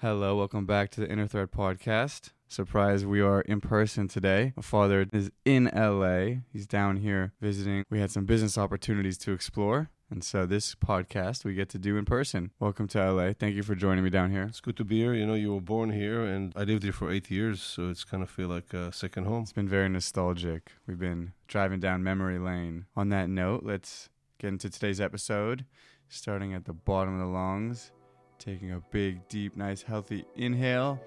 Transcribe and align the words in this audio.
Hello, 0.00 0.36
welcome 0.36 0.66
back 0.66 0.90
to 0.90 1.00
the 1.00 1.10
Inner 1.10 1.26
Thread 1.26 1.50
podcast. 1.50 2.32
Surprise, 2.48 3.06
we 3.06 3.22
are 3.22 3.40
in 3.40 3.62
person 3.62 4.08
today. 4.08 4.52
My 4.54 4.60
father 4.60 5.06
is 5.10 5.30
in 5.46 5.70
LA. 5.74 6.42
He's 6.52 6.66
down 6.66 6.98
here 6.98 7.32
visiting. 7.40 7.82
We 7.88 7.98
had 7.98 8.10
some 8.10 8.26
business 8.26 8.58
opportunities 8.58 9.16
to 9.16 9.32
explore. 9.32 9.88
And 10.10 10.22
so 10.22 10.44
this 10.44 10.74
podcast 10.74 11.46
we 11.46 11.54
get 11.54 11.70
to 11.70 11.78
do 11.78 11.96
in 11.96 12.04
person. 12.04 12.50
Welcome 12.60 12.88
to 12.88 13.10
LA. 13.10 13.32
Thank 13.32 13.56
you 13.56 13.62
for 13.62 13.74
joining 13.74 14.04
me 14.04 14.10
down 14.10 14.30
here. 14.32 14.42
It's 14.42 14.60
good 14.60 14.76
to 14.76 14.84
be 14.84 14.98
here. 14.98 15.14
You 15.14 15.24
know, 15.24 15.32
you 15.32 15.54
were 15.54 15.62
born 15.62 15.90
here, 15.90 16.20
and 16.20 16.52
I 16.54 16.64
lived 16.64 16.82
here 16.82 16.92
for 16.92 17.10
eight 17.10 17.30
years, 17.30 17.62
so 17.62 17.88
it's 17.88 18.04
kind 18.04 18.22
of 18.22 18.28
feel 18.28 18.48
like 18.48 18.74
a 18.74 18.92
second 18.92 19.24
home. 19.24 19.44
It's 19.44 19.54
been 19.54 19.66
very 19.66 19.88
nostalgic. 19.88 20.72
We've 20.86 20.98
been 20.98 21.32
driving 21.48 21.80
down 21.80 22.02
memory 22.02 22.38
lane. 22.38 22.84
On 22.96 23.08
that 23.08 23.30
note, 23.30 23.62
let's 23.64 24.10
get 24.38 24.48
into 24.48 24.68
today's 24.68 25.00
episode, 25.00 25.64
starting 26.10 26.52
at 26.52 26.66
the 26.66 26.74
bottom 26.74 27.14
of 27.14 27.20
the 27.20 27.32
lungs, 27.32 27.92
taking 28.38 28.72
a 28.72 28.80
big, 28.90 29.26
deep, 29.28 29.56
nice, 29.56 29.82
healthy 29.82 30.24
inhale. 30.36 31.00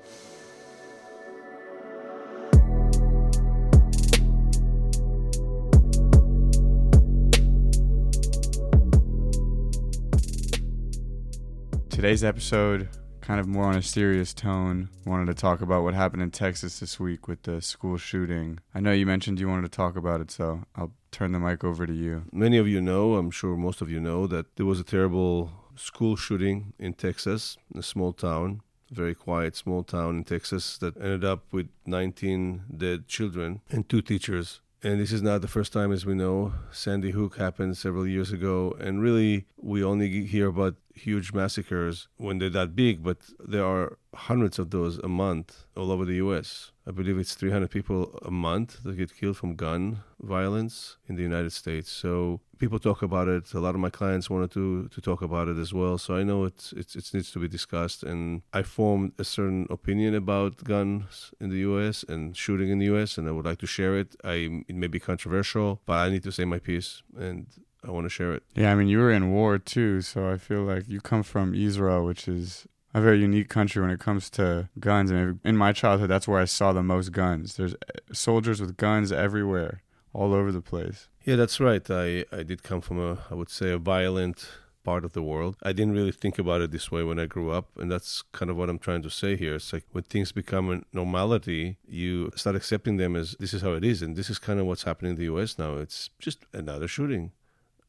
Today's 11.89 12.23
episode, 12.23 12.87
kind 13.19 13.41
of 13.41 13.47
more 13.47 13.65
on 13.65 13.75
a 13.75 13.81
serious 13.81 14.33
tone, 14.33 14.87
wanted 15.05 15.25
to 15.25 15.33
talk 15.33 15.61
about 15.61 15.83
what 15.83 15.93
happened 15.93 16.21
in 16.21 16.31
Texas 16.31 16.79
this 16.79 16.97
week 16.97 17.27
with 17.27 17.43
the 17.43 17.61
school 17.61 17.97
shooting. 17.97 18.59
I 18.73 18.79
know 18.79 18.93
you 18.93 19.05
mentioned 19.05 19.37
you 19.37 19.49
wanted 19.49 19.63
to 19.63 19.75
talk 19.75 19.97
about 19.97 20.21
it, 20.21 20.31
so 20.31 20.63
I'll 20.77 20.93
turn 21.11 21.33
the 21.33 21.39
mic 21.39 21.65
over 21.65 21.85
to 21.85 21.93
you. 21.93 22.23
Many 22.31 22.57
of 22.57 22.69
you 22.69 22.79
know, 22.79 23.15
I'm 23.15 23.31
sure 23.31 23.57
most 23.57 23.81
of 23.81 23.89
you 23.91 23.99
know, 23.99 24.27
that 24.27 24.55
there 24.55 24.65
was 24.65 24.79
a 24.79 24.85
terrible 24.85 25.51
school 25.79 26.15
shooting 26.15 26.73
in 26.77 26.93
Texas, 26.93 27.57
a 27.75 27.81
small 27.81 28.13
town, 28.13 28.61
very 28.91 29.15
quiet 29.15 29.55
small 29.55 29.83
town 29.83 30.17
in 30.17 30.23
Texas 30.23 30.77
that 30.79 30.97
ended 30.97 31.23
up 31.23 31.43
with 31.51 31.69
19 31.85 32.63
dead 32.75 33.07
children 33.07 33.61
and 33.69 33.87
two 33.87 34.01
teachers. 34.01 34.61
And 34.81 34.99
this 34.99 35.11
is 35.11 35.21
not 35.21 35.41
the 35.41 35.47
first 35.49 35.73
time, 35.73 35.91
as 35.91 36.05
we 36.05 36.13
know. 36.15 36.53
Sandy 36.71 37.11
Hook 37.11 37.35
happened 37.35 37.77
several 37.77 38.07
years 38.07 38.31
ago, 38.31 38.75
and 38.79 39.01
really, 39.01 39.45
we 39.57 39.83
only 39.83 40.25
hear 40.25 40.47
about 40.47 40.75
huge 40.99 41.33
massacres 41.33 42.07
when 42.17 42.39
they're 42.39 42.49
that 42.49 42.75
big, 42.75 43.03
but 43.03 43.17
there 43.39 43.65
are 43.65 43.97
hundreds 44.13 44.57
of 44.59 44.71
those 44.71 44.97
a 44.99 45.07
month 45.07 45.65
all 45.75 45.91
over 45.91 46.05
the 46.05 46.15
U.S. 46.15 46.71
I 46.87 46.91
believe 46.91 47.17
it's 47.19 47.35
300 47.35 47.69
people 47.69 48.19
a 48.25 48.31
month 48.31 48.81
that 48.83 48.97
get 48.97 49.15
killed 49.15 49.37
from 49.37 49.55
gun 49.55 50.01
violence 50.19 50.97
in 51.07 51.15
the 51.15 51.21
United 51.21 51.51
States. 51.51 51.91
So 51.91 52.41
people 52.57 52.79
talk 52.79 53.01
about 53.03 53.27
it. 53.27 53.53
A 53.53 53.59
lot 53.59 53.75
of 53.75 53.81
my 53.81 53.91
clients 53.91 54.29
wanted 54.29 54.51
to 54.51 54.87
to 54.87 55.01
talk 55.01 55.21
about 55.21 55.47
it 55.47 55.57
as 55.57 55.71
well. 55.73 55.97
So 55.97 56.15
I 56.15 56.23
know 56.23 56.45
it's 56.45 56.73
it's 56.73 56.95
it 56.95 57.13
needs 57.13 57.31
to 57.31 57.39
be 57.39 57.47
discussed. 57.47 58.01
And 58.03 58.41
I 58.51 58.63
formed 58.63 59.11
a 59.19 59.23
certain 59.23 59.67
opinion 59.69 60.15
about 60.15 60.63
guns 60.63 61.31
in 61.39 61.49
the 61.49 61.61
U.S. 61.69 62.03
and 62.11 62.35
shooting 62.35 62.69
in 62.69 62.79
the 62.79 62.89
U.S. 62.93 63.17
and 63.17 63.27
I 63.27 63.31
would 63.31 63.45
like 63.45 63.59
to 63.59 63.67
share 63.67 63.95
it. 64.01 64.15
I 64.23 64.63
it 64.67 64.75
may 64.75 64.87
be 64.87 64.99
controversial, 64.99 65.81
but 65.85 65.97
I 66.05 66.09
need 66.09 66.23
to 66.23 66.31
say 66.31 66.45
my 66.45 66.59
piece 66.59 67.03
and. 67.17 67.45
I 67.83 67.91
want 67.91 68.05
to 68.05 68.09
share 68.09 68.33
it. 68.33 68.43
Yeah, 68.55 68.71
I 68.71 68.75
mean, 68.75 68.87
you 68.87 68.99
were 68.99 69.11
in 69.11 69.31
war 69.31 69.57
too, 69.57 70.01
so 70.01 70.29
I 70.29 70.37
feel 70.37 70.63
like 70.63 70.87
you 70.87 70.99
come 70.99 71.23
from 71.23 71.53
Israel, 71.53 72.05
which 72.05 72.27
is 72.27 72.67
a 72.93 73.01
very 73.01 73.19
unique 73.19 73.49
country 73.49 73.81
when 73.81 73.91
it 73.91 73.99
comes 73.99 74.29
to 74.31 74.69
guns. 74.79 75.11
And 75.11 75.39
in 75.43 75.55
my 75.55 75.71
childhood, 75.73 76.09
that's 76.09 76.27
where 76.27 76.41
I 76.41 76.45
saw 76.45 76.73
the 76.73 76.83
most 76.83 77.11
guns. 77.11 77.55
There's 77.55 77.73
eh, 77.73 77.99
soldiers 78.11 78.59
with 78.59 78.77
guns 78.77 79.11
everywhere, 79.11 79.81
all 80.13 80.33
over 80.33 80.51
the 80.51 80.61
place. 80.61 81.07
Yeah, 81.23 81.35
that's 81.35 81.59
right. 81.59 81.89
I, 81.89 82.25
I 82.31 82.43
did 82.43 82.63
come 82.63 82.81
from 82.81 82.99
a, 82.99 83.19
I 83.29 83.35
would 83.35 83.49
say, 83.49 83.71
a 83.71 83.77
violent 83.77 84.49
part 84.83 85.05
of 85.05 85.13
the 85.13 85.21
world. 85.21 85.55
I 85.61 85.71
didn't 85.71 85.93
really 85.93 86.11
think 86.11 86.39
about 86.39 86.61
it 86.61 86.71
this 86.71 86.91
way 86.91 87.03
when 87.03 87.19
I 87.19 87.27
grew 87.27 87.51
up, 87.51 87.67
and 87.77 87.91
that's 87.91 88.23
kind 88.31 88.49
of 88.49 88.57
what 88.57 88.69
I'm 88.69 88.79
trying 88.79 89.03
to 89.03 89.09
say 89.09 89.35
here. 89.35 89.55
It's 89.55 89.71
like 89.71 89.85
when 89.91 90.05
things 90.05 90.31
become 90.31 90.71
a 90.71 90.81
normality, 90.91 91.77
you 91.87 92.31
start 92.35 92.55
accepting 92.55 92.97
them 92.97 93.15
as 93.15 93.35
this 93.39 93.53
is 93.53 93.61
how 93.61 93.73
it 93.73 93.83
is, 93.83 94.01
and 94.01 94.15
this 94.15 94.29
is 94.29 94.39
kind 94.39 94.59
of 94.59 94.65
what's 94.65 94.83
happening 94.83 95.11
in 95.11 95.17
the 95.17 95.25
U.S. 95.25 95.59
now. 95.59 95.75
It's 95.75 96.09
just 96.19 96.39
another 96.53 96.87
shooting 96.87 97.31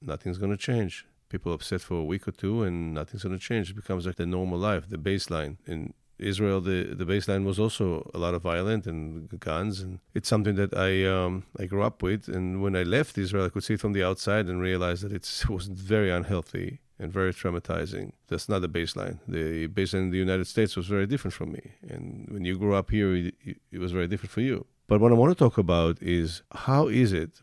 nothing's 0.02 0.38
going 0.38 0.52
to 0.52 0.56
change. 0.56 1.06
People 1.28 1.52
upset 1.52 1.80
for 1.80 1.94
a 1.94 2.04
week 2.04 2.26
or 2.26 2.32
two, 2.32 2.62
and 2.62 2.94
nothing's 2.94 3.22
going 3.22 3.38
to 3.38 3.42
change. 3.42 3.70
It 3.70 3.76
becomes 3.76 4.06
like 4.06 4.16
the 4.16 4.26
normal 4.26 4.58
life, 4.58 4.88
the 4.88 4.98
baseline. 4.98 5.58
In 5.66 5.94
Israel, 6.18 6.60
the 6.60 6.94
the 6.94 7.04
baseline 7.04 7.44
was 7.44 7.58
also 7.58 8.10
a 8.12 8.18
lot 8.18 8.34
of 8.34 8.42
violence 8.42 8.86
and 8.86 9.28
guns, 9.40 9.80
and 9.80 10.00
it's 10.14 10.28
something 10.28 10.56
that 10.56 10.74
I 10.76 11.04
um, 11.04 11.44
I 11.58 11.66
grew 11.66 11.82
up 11.82 12.02
with. 12.02 12.28
And 12.28 12.62
when 12.62 12.74
I 12.76 12.82
left 12.82 13.16
Israel, 13.16 13.46
I 13.46 13.48
could 13.48 13.64
see 13.64 13.74
it 13.74 13.80
from 13.80 13.92
the 13.92 14.02
outside 14.02 14.46
and 14.46 14.60
realize 14.60 15.00
that 15.02 15.12
it 15.18 15.48
was 15.48 15.66
very 15.66 16.10
unhealthy 16.10 16.80
and 16.98 17.12
very 17.12 17.32
traumatizing. 17.32 18.12
That's 18.28 18.48
not 18.48 18.60
the 18.60 18.68
baseline. 18.68 19.20
The 19.26 19.68
baseline 19.68 20.04
in 20.06 20.10
the 20.10 20.18
United 20.18 20.46
States 20.46 20.76
was 20.76 20.86
very 20.86 21.06
different 21.06 21.34
from 21.34 21.52
me, 21.52 21.72
and 21.88 22.28
when 22.30 22.44
you 22.44 22.58
grew 22.58 22.74
up 22.74 22.90
here, 22.90 23.14
it, 23.14 23.34
it 23.70 23.78
was 23.78 23.92
very 23.92 24.08
different 24.08 24.32
for 24.32 24.42
you. 24.42 24.66
But 24.88 25.00
what 25.00 25.12
I 25.12 25.14
want 25.14 25.30
to 25.30 25.44
talk 25.44 25.56
about 25.56 26.02
is 26.02 26.42
how 26.52 26.88
is 26.88 27.12
it 27.12 27.42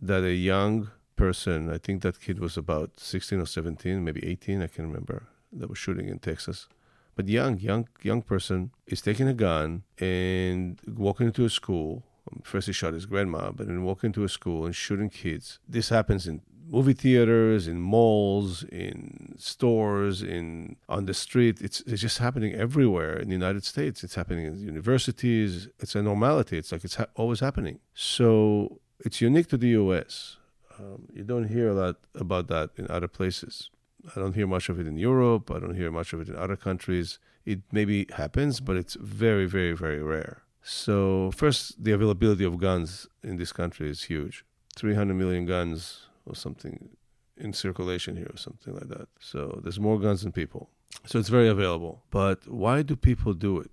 that 0.00 0.22
a 0.22 0.32
young 0.32 0.90
person, 1.16 1.70
I 1.70 1.78
think 1.78 2.02
that 2.02 2.20
kid 2.20 2.38
was 2.38 2.56
about 2.56 3.00
16 3.00 3.40
or 3.40 3.46
17, 3.46 4.04
maybe 4.04 4.26
18, 4.26 4.62
I 4.62 4.66
can 4.66 4.86
remember, 4.86 5.24
that 5.52 5.68
was 5.68 5.78
shooting 5.78 6.08
in 6.08 6.18
Texas. 6.18 6.68
But 7.14 7.28
young, 7.28 7.58
young, 7.58 7.88
young 8.02 8.22
person 8.22 8.72
is 8.86 9.00
taking 9.00 9.26
a 9.26 9.34
gun 9.34 9.84
and 9.98 10.78
walking 10.86 11.26
into 11.26 11.44
a 11.46 11.50
school. 11.50 12.04
First 12.44 12.66
he 12.66 12.72
shot 12.72 12.92
his 12.92 13.06
grandma, 13.06 13.52
but 13.52 13.66
then 13.66 13.84
walking 13.84 14.08
into 14.08 14.24
a 14.24 14.28
school 14.28 14.66
and 14.66 14.76
shooting 14.76 15.08
kids. 15.08 15.58
This 15.66 15.88
happens 15.88 16.26
in 16.26 16.42
movie 16.68 16.92
theaters, 16.92 17.68
in 17.68 17.80
malls, 17.80 18.64
in 18.64 19.34
stores, 19.38 20.22
in 20.22 20.76
on 20.88 21.06
the 21.06 21.14
street. 21.14 21.60
It's 21.60 21.80
it's 21.82 22.02
just 22.02 22.18
happening 22.18 22.52
everywhere 22.54 23.16
in 23.16 23.28
the 23.28 23.34
United 23.34 23.64
States. 23.64 24.04
It's 24.04 24.16
happening 24.16 24.46
in 24.46 24.58
universities. 24.58 25.68
It's 25.78 25.94
a 25.94 26.02
normality. 26.02 26.58
It's 26.58 26.72
like 26.72 26.84
it's 26.84 26.96
ha- 26.96 27.06
always 27.14 27.40
happening. 27.40 27.78
So 27.94 28.80
it's 29.00 29.20
unique 29.20 29.48
to 29.48 29.56
the 29.56 29.68
U.S. 29.68 30.36
Um, 30.78 31.08
you 31.12 31.24
don't 31.24 31.48
hear 31.48 31.68
a 31.70 31.74
lot 31.74 31.96
about 32.14 32.48
that 32.48 32.70
in 32.76 32.86
other 32.90 33.08
places. 33.08 33.70
I 34.14 34.20
don't 34.20 34.34
hear 34.34 34.46
much 34.46 34.68
of 34.68 34.78
it 34.78 34.86
in 34.86 34.96
Europe. 34.96 35.50
I 35.50 35.58
don't 35.58 35.74
hear 35.74 35.90
much 35.90 36.12
of 36.12 36.20
it 36.20 36.28
in 36.28 36.36
other 36.36 36.56
countries. 36.56 37.18
It 37.44 37.60
maybe 37.72 38.06
happens, 38.16 38.60
but 38.60 38.76
it's 38.76 38.94
very, 38.94 39.46
very, 39.46 39.72
very 39.72 40.02
rare. 40.02 40.42
So, 40.62 41.30
first, 41.30 41.82
the 41.82 41.92
availability 41.92 42.44
of 42.44 42.58
guns 42.58 43.06
in 43.22 43.36
this 43.36 43.52
country 43.52 43.88
is 43.88 44.04
huge 44.04 44.44
300 44.76 45.14
million 45.14 45.46
guns 45.46 46.06
or 46.26 46.34
something 46.34 46.90
in 47.36 47.52
circulation 47.52 48.16
here, 48.16 48.30
or 48.32 48.36
something 48.36 48.74
like 48.74 48.88
that. 48.88 49.08
So, 49.20 49.60
there's 49.62 49.78
more 49.78 49.98
guns 49.98 50.22
than 50.22 50.32
people. 50.32 50.70
So, 51.04 51.18
it's 51.18 51.28
very 51.28 51.48
available. 51.48 52.02
But 52.10 52.48
why 52.48 52.82
do 52.82 52.96
people 52.96 53.32
do 53.32 53.60
it? 53.60 53.70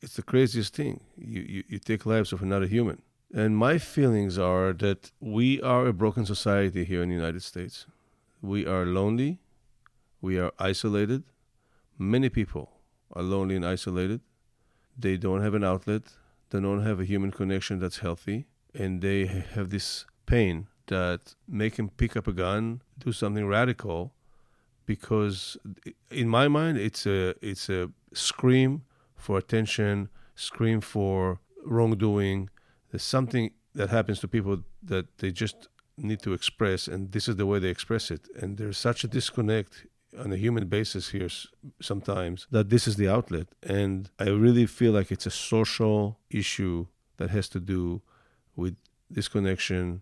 It's 0.00 0.14
the 0.14 0.22
craziest 0.22 0.74
thing. 0.74 1.00
You, 1.16 1.40
you, 1.42 1.64
you 1.68 1.78
take 1.78 2.06
lives 2.06 2.32
of 2.32 2.42
another 2.42 2.66
human. 2.66 3.02
And 3.34 3.56
my 3.56 3.78
feelings 3.78 4.38
are 4.38 4.72
that 4.74 5.10
we 5.20 5.60
are 5.60 5.86
a 5.86 5.92
broken 5.92 6.24
society 6.24 6.84
here 6.84 7.02
in 7.02 7.08
the 7.08 7.14
United 7.14 7.42
States. 7.42 7.86
We 8.40 8.66
are 8.66 8.86
lonely, 8.86 9.40
we 10.20 10.38
are 10.38 10.52
isolated. 10.58 11.24
Many 11.98 12.28
people 12.28 12.70
are 13.12 13.22
lonely 13.22 13.56
and 13.56 13.66
isolated. 13.66 14.20
They 14.98 15.16
don't 15.16 15.42
have 15.42 15.54
an 15.54 15.64
outlet, 15.64 16.02
they 16.50 16.60
don't 16.60 16.84
have 16.84 17.00
a 17.00 17.04
human 17.04 17.30
connection 17.30 17.80
that's 17.80 17.98
healthy, 17.98 18.46
and 18.72 19.02
they 19.02 19.26
have 19.26 19.70
this 19.70 20.06
pain 20.26 20.68
that 20.86 21.34
make 21.48 21.76
them 21.76 21.90
pick 21.90 22.16
up 22.16 22.26
a 22.26 22.32
gun, 22.32 22.82
do 22.98 23.12
something 23.12 23.46
radical, 23.46 24.12
because 24.86 25.56
in 26.10 26.28
my 26.28 26.46
mind 26.48 26.78
it's 26.78 27.06
a 27.06 27.34
it's 27.42 27.68
a 27.68 27.90
scream 28.14 28.82
for 29.16 29.36
attention, 29.36 30.08
scream 30.36 30.80
for 30.80 31.40
wrongdoing, 31.64 32.48
there's 32.96 33.02
something 33.02 33.50
that 33.74 33.90
happens 33.90 34.20
to 34.20 34.26
people 34.26 34.62
that 34.82 35.18
they 35.18 35.30
just 35.30 35.68
need 35.98 36.20
to 36.20 36.32
express, 36.32 36.88
and 36.88 37.12
this 37.12 37.28
is 37.28 37.36
the 37.36 37.44
way 37.44 37.58
they 37.58 37.68
express 37.68 38.10
it. 38.10 38.22
And 38.40 38.56
there's 38.56 38.78
such 38.78 39.04
a 39.04 39.08
disconnect 39.18 39.84
on 40.18 40.32
a 40.32 40.38
human 40.38 40.66
basis 40.66 41.10
here 41.10 41.28
sometimes 41.82 42.46
that 42.50 42.70
this 42.70 42.88
is 42.88 42.96
the 42.96 43.06
outlet. 43.06 43.48
And 43.62 44.08
I 44.18 44.28
really 44.28 44.64
feel 44.64 44.92
like 44.92 45.12
it's 45.12 45.26
a 45.26 45.36
social 45.52 46.18
issue 46.30 46.86
that 47.18 47.28
has 47.28 47.50
to 47.50 47.60
do 47.60 48.00
with 48.60 48.76
disconnection, 49.12 50.00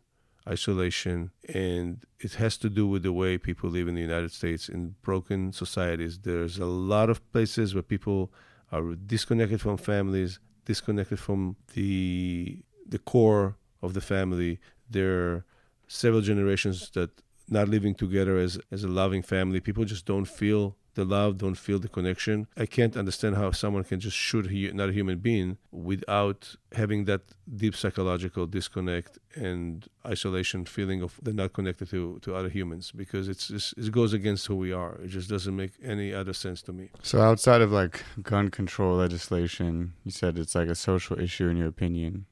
isolation, 0.49 1.33
and 1.53 2.05
it 2.21 2.35
has 2.35 2.57
to 2.59 2.69
do 2.71 2.87
with 2.87 3.03
the 3.03 3.13
way 3.13 3.39
people 3.39 3.71
live 3.71 3.89
in 3.89 3.97
the 3.97 4.07
United 4.13 4.31
States 4.31 4.69
in 4.69 4.95
broken 5.03 5.53
societies. 5.53 6.21
There's 6.21 6.59
a 6.59 6.73
lot 6.93 7.11
of 7.11 7.19
places 7.33 7.75
where 7.75 7.83
people 7.83 8.33
are 8.71 8.95
disconnected 8.95 9.61
from 9.61 9.79
families, 9.79 10.39
disconnected 10.65 11.19
from 11.19 11.57
the 11.75 12.63
the 12.87 12.99
core 12.99 13.57
of 13.83 13.95
the 13.95 14.01
family. 14.01 14.59
There 14.89 15.15
are 15.21 15.45
several 15.89 16.23
generations 16.23 16.91
that 16.91 17.11
not 17.49 17.69
living 17.69 17.95
together 17.95 18.39
as, 18.39 18.59
as 18.71 18.85
a 18.85 18.89
loving 18.89 19.23
family. 19.23 19.61
People 19.61 19.85
just 19.85 20.07
don't 20.07 20.25
feel 20.25 20.77
the 20.95 21.05
love, 21.05 21.39
don't 21.39 21.57
feel 21.57 21.79
the 21.79 21.89
connection. 21.89 22.47
I 22.57 22.67
can't 22.67 22.97
understand 22.97 23.37
how 23.37 23.51
someone 23.51 23.85
can 23.85 24.01
just 24.01 24.17
shoot 24.17 24.47
another 24.47 24.93
human 24.93 25.19
being 25.19 25.59
without 25.73 26.55
having 26.73 27.05
that 27.07 27.23
deep 27.57 27.75
psychological 27.77 28.47
disconnect 28.47 29.19
and 29.35 29.87
isolation 30.07 30.65
feeling 30.65 31.03
of 31.03 31.19
they're 31.23 31.35
not 31.35 31.53
connected 31.53 31.91
to, 31.91 32.19
to 32.23 32.35
other 32.35 32.49
humans 32.49 32.93
because 32.93 33.29
it's, 33.29 33.51
it's 33.51 33.75
it 33.77 33.91
goes 33.91 34.13
against 34.13 34.47
who 34.47 34.57
we 34.57 34.73
are. 34.73 34.95
It 35.03 35.09
just 35.09 35.29
doesn't 35.29 35.55
make 35.55 35.73
any 35.83 36.15
other 36.15 36.33
sense 36.33 36.63
to 36.63 36.73
me. 36.73 36.91
So 37.03 37.21
outside 37.21 37.61
of 37.61 37.73
like 37.73 38.05
gun 38.23 38.51
control 38.51 38.97
legislation, 38.97 39.95
you 40.05 40.13
said 40.13 40.39
it's 40.39 40.55
like 40.55 40.69
a 40.69 40.75
social 40.75 41.19
issue 41.19 41.49
in 41.49 41.57
your 41.57 41.69
opinion. 41.69 42.27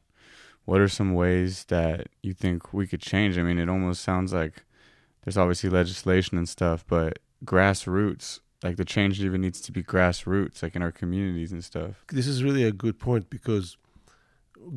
What 0.64 0.80
are 0.80 0.88
some 0.88 1.14
ways 1.14 1.64
that 1.64 2.08
you 2.22 2.34
think 2.34 2.72
we 2.72 2.86
could 2.86 3.00
change? 3.00 3.36
I 3.38 3.42
mean, 3.42 3.58
it 3.58 3.68
almost 3.68 4.02
sounds 4.02 4.32
like 4.32 4.64
there's 5.24 5.36
obviously 5.36 5.70
legislation 5.70 6.38
and 6.38 6.48
stuff, 6.48 6.84
but 6.86 7.18
grassroots 7.44 8.40
like 8.62 8.76
the 8.76 8.84
change 8.84 9.20
even 9.20 9.40
needs 9.40 9.60
to 9.60 9.72
be 9.72 9.82
grassroots 9.82 10.62
like 10.62 10.76
in 10.76 10.82
our 10.82 10.92
communities 10.92 11.52
and 11.52 11.64
stuff. 11.64 12.04
This 12.08 12.26
is 12.26 12.44
really 12.44 12.64
a 12.64 12.72
good 12.72 12.98
point 12.98 13.28
because 13.28 13.76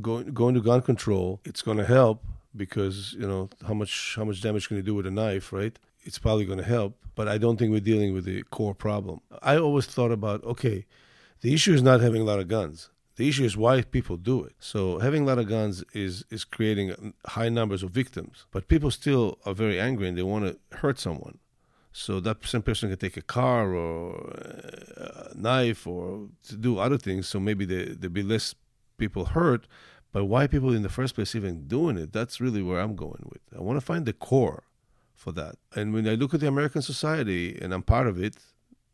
going 0.01 0.33
going 0.33 0.55
to 0.55 0.61
gun 0.61 0.81
control 0.81 1.39
it's 1.45 1.61
going 1.61 1.77
to 1.77 1.85
help 1.85 2.23
because 2.55 3.13
you 3.13 3.27
know 3.27 3.49
how 3.67 3.73
much 3.73 4.15
how 4.15 4.23
much 4.23 4.41
damage 4.41 4.67
can 4.67 4.77
you 4.77 4.83
do 4.83 4.95
with 4.95 5.05
a 5.05 5.11
knife 5.11 5.53
right? 5.53 5.77
It's 6.03 6.17
probably 6.17 6.45
going 6.45 6.57
to 6.59 6.65
help 6.65 6.97
but 7.15 7.27
i 7.27 7.37
don't 7.37 7.57
think 7.57 7.71
we're 7.71 7.79
dealing 7.79 8.13
with 8.13 8.25
the 8.25 8.43
core 8.43 8.75
problem. 8.75 9.21
I 9.41 9.57
always 9.57 9.85
thought 9.85 10.11
about 10.11 10.43
okay 10.43 10.85
the 11.41 11.53
issue 11.53 11.73
is 11.73 11.83
not 11.83 12.01
having 12.01 12.21
a 12.21 12.25
lot 12.25 12.39
of 12.39 12.47
guns 12.47 12.89
the 13.17 13.27
issue 13.29 13.45
is 13.45 13.55
why 13.55 13.81
people 13.81 14.17
do 14.17 14.43
it. 14.43 14.55
So 14.59 14.99
having 14.99 15.23
a 15.23 15.25
lot 15.25 15.39
of 15.39 15.47
guns 15.47 15.83
is 15.93 16.23
is 16.29 16.43
creating 16.43 17.13
high 17.25 17.49
numbers 17.49 17.83
of 17.83 17.91
victims, 17.91 18.45
but 18.51 18.67
people 18.67 18.91
still 18.91 19.37
are 19.45 19.53
very 19.53 19.79
angry 19.79 20.07
and 20.07 20.17
they 20.17 20.23
want 20.23 20.45
to 20.45 20.77
hurt 20.77 20.99
someone. 20.99 21.39
So 21.91 22.19
that 22.19 22.45
same 22.45 22.61
person 22.61 22.89
can 22.89 22.97
take 22.97 23.15
a 23.15 23.21
car 23.21 23.73
or 23.73 24.15
a 24.97 25.31
knife 25.33 25.87
or 25.87 26.27
to 26.47 26.55
do 26.57 26.77
other 26.77 26.97
things. 26.97 27.27
So 27.27 27.39
maybe 27.39 27.65
there 27.65 27.95
there 27.95 28.09
be 28.09 28.23
less 28.23 28.55
people 28.97 29.25
hurt. 29.25 29.67
But 30.11 30.25
why 30.25 30.47
people 30.47 30.73
in 30.73 30.81
the 30.81 30.89
first 30.89 31.15
place 31.15 31.35
even 31.35 31.67
doing 31.67 31.97
it? 31.97 32.13
That's 32.13 32.39
really 32.39 32.61
where 32.61 32.79
I'm 32.79 32.95
going 32.95 33.23
with. 33.31 33.41
I 33.53 33.61
want 33.61 33.77
to 33.77 33.85
find 33.85 34.05
the 34.05 34.13
core 34.13 34.63
for 35.13 35.31
that. 35.33 35.55
And 35.75 35.93
when 35.93 36.07
I 36.07 36.15
look 36.15 36.33
at 36.33 36.39
the 36.39 36.47
American 36.47 36.81
society, 36.81 37.57
and 37.61 37.73
I'm 37.73 37.83
part 37.83 38.07
of 38.07 38.21
it, 38.21 38.37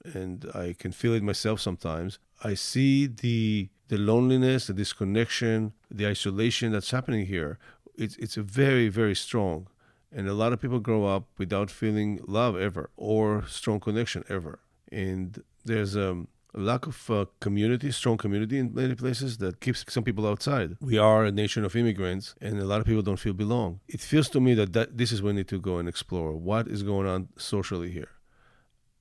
and 0.04 0.50
I 0.56 0.76
can 0.78 0.92
feel 0.92 1.14
it 1.14 1.22
myself 1.22 1.60
sometimes, 1.60 2.18
I 2.44 2.56
see 2.56 3.08
the 3.08 3.70
the 3.88 3.98
loneliness, 3.98 4.68
the 4.68 4.74
disconnection, 4.74 5.74
the 5.90 6.08
isolation 6.08 6.72
that's 6.72 6.92
happening 6.92 7.26
here. 7.26 7.58
It's 7.96 8.16
it's 8.18 8.36
very 8.36 8.88
very 8.90 9.16
strong, 9.16 9.68
and 10.12 10.28
a 10.28 10.34
lot 10.34 10.54
of 10.54 10.62
people 10.62 10.80
grow 10.80 11.06
up 11.06 11.28
without 11.38 11.70
feeling 11.70 12.20
love 12.28 12.58
ever 12.58 12.90
or 12.96 13.46
strong 13.48 13.80
connection 13.80 14.24
ever. 14.30 14.60
And 14.92 15.42
there's 15.64 15.96
um, 15.96 16.28
a 16.54 16.60
lack 16.60 16.86
of 16.86 17.10
uh, 17.10 17.26
community, 17.40 17.92
strong 17.92 18.18
community 18.18 18.58
in 18.58 18.74
many 18.74 18.96
places 18.96 19.38
that 19.38 19.62
keeps 19.62 19.86
some 19.88 20.04
people 20.04 20.28
outside. 20.28 20.76
We 20.82 20.98
are 20.98 21.26
a 21.26 21.32
nation 21.32 21.64
of 21.64 21.76
immigrants, 21.76 22.36
and 22.42 22.60
a 22.60 22.66
lot 22.66 22.82
of 22.82 22.86
people 22.86 23.02
don't 23.02 23.20
feel 23.20 23.34
belong. 23.34 23.80
It 23.88 24.02
feels 24.02 24.30
to 24.30 24.42
me 24.42 24.54
that, 24.56 24.74
that 24.74 24.98
this 24.98 25.12
is 25.12 25.22
where 25.22 25.34
we 25.34 25.38
need 25.38 25.48
to 25.50 25.60
go 25.60 25.78
and 25.78 25.88
explore 25.88 26.34
what 26.34 26.68
is 26.68 26.84
going 26.84 27.08
on 27.08 27.30
socially 27.38 27.92
here. 27.92 28.10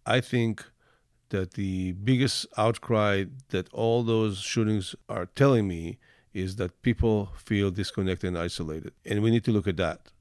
I 0.07 0.21
think 0.21 0.65
that 1.31 1.55
the 1.55 1.93
biggest 1.93 2.47
outcry 2.57 3.25
that 3.49 3.73
all 3.73 4.03
those 4.03 4.39
shootings 4.39 4.95
are 5.09 5.27
telling 5.27 5.67
me 5.67 5.99
is 6.33 6.57
that 6.57 6.83
people 6.83 7.33
feel 7.37 7.71
disconnected 7.71 8.29
and 8.29 8.39
isolated. 8.39 8.93
And 9.05 9.23
we 9.23 9.31
need 9.31 9.45
to 9.45 9.51
look 9.53 9.67
at 9.67 9.77
that. 9.79 10.13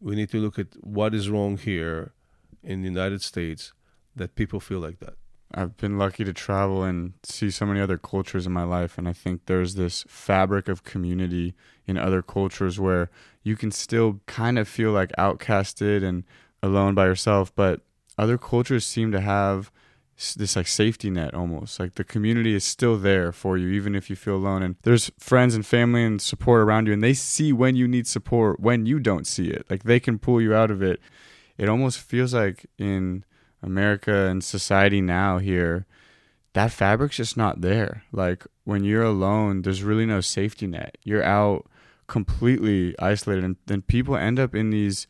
We 0.00 0.14
need 0.14 0.30
to 0.30 0.38
look 0.38 0.58
at 0.58 0.68
what 0.80 1.14
is 1.14 1.28
wrong 1.28 1.56
here 1.56 2.12
in 2.62 2.82
the 2.82 2.88
United 2.88 3.22
States 3.22 3.72
that 4.14 4.34
people 4.34 4.60
feel 4.60 4.78
like 4.78 5.00
that. 5.00 5.14
I've 5.52 5.76
been 5.76 5.98
lucky 5.98 6.22
to 6.24 6.32
travel 6.32 6.84
and 6.84 7.14
see 7.24 7.50
so 7.50 7.66
many 7.66 7.80
other 7.80 7.98
cultures 7.98 8.46
in 8.46 8.52
my 8.52 8.62
life, 8.62 8.96
and 8.96 9.08
I 9.08 9.12
think 9.12 9.46
there's 9.46 9.74
this 9.74 10.04
fabric 10.06 10.68
of 10.68 10.84
community 10.84 11.54
in 11.88 11.98
other 11.98 12.22
cultures 12.22 12.78
where 12.78 13.10
you 13.42 13.56
can 13.56 13.72
still 13.72 14.20
kind 14.26 14.60
of 14.60 14.68
feel 14.68 14.92
like 14.92 15.10
outcasted 15.18 16.04
and 16.04 16.22
alone 16.62 16.94
by 16.94 17.06
yourself, 17.06 17.52
but 17.56 17.80
other 18.16 18.38
cultures 18.38 18.84
seem 18.84 19.10
to 19.10 19.20
have 19.20 19.72
this 20.36 20.56
like 20.56 20.66
safety 20.66 21.10
net 21.10 21.34
almost. 21.34 21.80
Like 21.80 21.94
the 21.94 22.04
community 22.04 22.54
is 22.54 22.64
still 22.64 22.96
there 22.96 23.32
for 23.32 23.56
you 23.56 23.68
even 23.68 23.94
if 23.94 24.10
you 24.10 24.16
feel 24.16 24.36
alone. 24.36 24.62
And 24.62 24.76
there's 24.82 25.10
friends 25.18 25.54
and 25.54 25.64
family 25.64 26.04
and 26.04 26.20
support 26.20 26.60
around 26.60 26.86
you 26.86 26.92
and 26.92 27.02
they 27.02 27.14
see 27.14 27.52
when 27.52 27.76
you 27.76 27.88
need 27.88 28.06
support 28.06 28.60
when 28.60 28.86
you 28.86 28.98
don't 28.98 29.26
see 29.26 29.48
it. 29.48 29.66
Like 29.70 29.84
they 29.84 29.98
can 29.98 30.18
pull 30.18 30.40
you 30.40 30.54
out 30.54 30.70
of 30.70 30.82
it. 30.82 31.00
It 31.56 31.68
almost 31.68 32.00
feels 32.00 32.34
like 32.34 32.66
in 32.78 33.24
america 33.62 34.26
and 34.26 34.42
society 34.42 35.02
now 35.02 35.36
here 35.36 35.84
that 36.54 36.72
fabric's 36.72 37.16
just 37.16 37.36
not 37.36 37.60
there. 37.60 38.04
Like 38.12 38.46
when 38.64 38.84
you're 38.84 39.02
alone 39.02 39.62
there's 39.62 39.82
really 39.82 40.06
no 40.06 40.20
safety 40.20 40.66
net. 40.66 40.98
You're 41.02 41.24
out 41.24 41.66
completely 42.06 42.94
isolated 42.98 43.44
and 43.44 43.56
then 43.66 43.82
people 43.82 44.16
end 44.16 44.38
up 44.38 44.54
in 44.54 44.70
these 44.70 45.06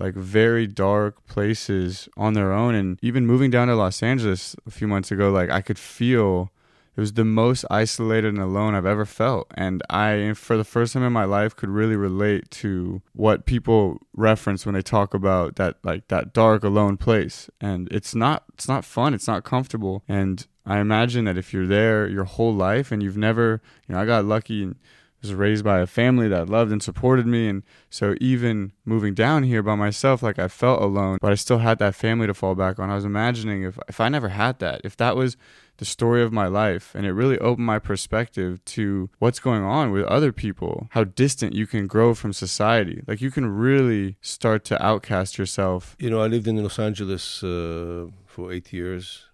like 0.00 0.14
very 0.14 0.66
dark 0.66 1.24
places 1.26 2.08
on 2.16 2.32
their 2.32 2.52
own. 2.52 2.74
And 2.74 2.98
even 3.02 3.26
moving 3.26 3.50
down 3.50 3.68
to 3.68 3.76
Los 3.76 4.02
Angeles 4.02 4.56
a 4.66 4.70
few 4.70 4.88
months 4.88 5.10
ago 5.10 5.30
like 5.30 5.50
I 5.50 5.60
could 5.60 5.78
feel 5.78 6.50
it 6.96 7.00
was 7.00 7.12
the 7.12 7.24
most 7.24 7.64
isolated 7.70 8.28
and 8.28 8.42
alone 8.42 8.74
I've 8.74 8.86
ever 8.86 9.04
felt. 9.04 9.50
And 9.54 9.82
I 9.88 10.32
for 10.34 10.56
the 10.56 10.64
first 10.64 10.92
time 10.92 11.02
in 11.02 11.12
my 11.12 11.24
life 11.24 11.54
could 11.54 11.68
really 11.68 11.96
relate 11.96 12.50
to 12.52 13.00
what 13.12 13.46
people 13.46 14.00
reference 14.14 14.66
when 14.66 14.74
they 14.74 14.82
talk 14.82 15.14
about 15.14 15.56
that 15.56 15.76
like 15.84 16.08
that 16.08 16.32
dark 16.32 16.64
alone 16.64 16.96
place. 16.96 17.48
And 17.60 17.88
it's 17.92 18.14
not 18.14 18.44
it's 18.54 18.68
not 18.68 18.84
fun. 18.84 19.14
It's 19.14 19.28
not 19.28 19.44
comfortable. 19.44 20.02
And 20.08 20.46
I 20.66 20.78
imagine 20.78 21.24
that 21.26 21.38
if 21.38 21.52
you're 21.52 21.66
there 21.66 22.08
your 22.08 22.24
whole 22.24 22.54
life 22.54 22.90
and 22.90 23.02
you've 23.02 23.16
never 23.16 23.62
you 23.86 23.94
know 23.94 24.00
I 24.00 24.06
got 24.06 24.24
lucky 24.24 24.62
and 24.62 24.76
was 25.20 25.34
raised 25.34 25.64
by 25.64 25.80
a 25.80 25.86
family 25.86 26.28
that 26.28 26.48
loved 26.48 26.72
and 26.72 26.82
supported 26.82 27.26
me. 27.26 27.48
And 27.48 27.62
so 27.88 28.14
even 28.20 28.72
moving 28.84 29.14
down 29.14 29.42
here 29.42 29.62
by 29.62 29.74
myself 29.74 30.22
like 30.22 30.38
I 30.38 30.48
felt 30.48 30.82
alone 30.82 31.18
but 31.20 31.32
I 31.32 31.34
still 31.34 31.58
had 31.58 31.78
that 31.78 31.94
family 31.94 32.26
to 32.26 32.34
fall 32.34 32.54
back 32.54 32.78
on. 32.78 32.90
I 32.90 32.94
was 32.94 33.04
imagining 33.04 33.62
if 33.62 33.78
if 33.88 34.00
I 34.00 34.08
never 34.08 34.28
had 34.28 34.58
that 34.60 34.80
if 34.84 34.96
that 34.96 35.16
was 35.16 35.36
the 35.76 35.84
story 35.84 36.22
of 36.22 36.32
my 36.32 36.46
life 36.46 36.94
and 36.94 37.06
it 37.06 37.12
really 37.12 37.38
opened 37.38 37.66
my 37.66 37.78
perspective 37.78 38.62
to 38.66 39.08
what's 39.18 39.40
going 39.40 39.62
on 39.62 39.90
with 39.90 40.04
other 40.04 40.30
people 40.30 40.88
how 40.90 41.04
distant 41.04 41.54
you 41.54 41.66
can 41.66 41.86
grow 41.86 42.14
from 42.14 42.32
society. 42.32 43.02
Like 43.06 43.20
you 43.20 43.30
can 43.30 43.46
really 43.46 44.16
start 44.20 44.64
to 44.66 44.82
outcast 44.84 45.38
yourself. 45.38 45.96
You 45.98 46.10
know 46.10 46.20
I 46.20 46.26
lived 46.26 46.46
in 46.46 46.62
Los 46.62 46.78
Angeles 46.78 47.42
uh, 47.42 48.06
for 48.26 48.52
8 48.52 48.72
years 48.72 49.26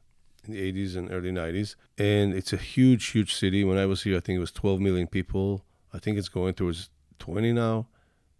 in 0.47 0.55
the 0.55 0.73
80s 0.73 0.97
and 0.97 1.11
early 1.13 1.33
90s 1.33 1.75
and 1.99 2.33
it's 2.35 2.53
a 2.53 2.57
huge 2.57 3.07
huge 3.07 3.35
city. 3.35 3.65
When 3.65 3.79
I 3.79 3.87
was 3.87 4.03
here 4.03 4.17
I 4.17 4.21
think 4.21 4.37
it 4.37 4.41
was 4.41 4.53
12 4.53 4.81
million 4.81 5.07
people 5.07 5.66
I 5.93 5.99
think 5.99 6.19
it's 6.19 6.29
going 6.29 6.55
towards 6.55 6.91
20 7.19 7.53
now. 7.53 7.87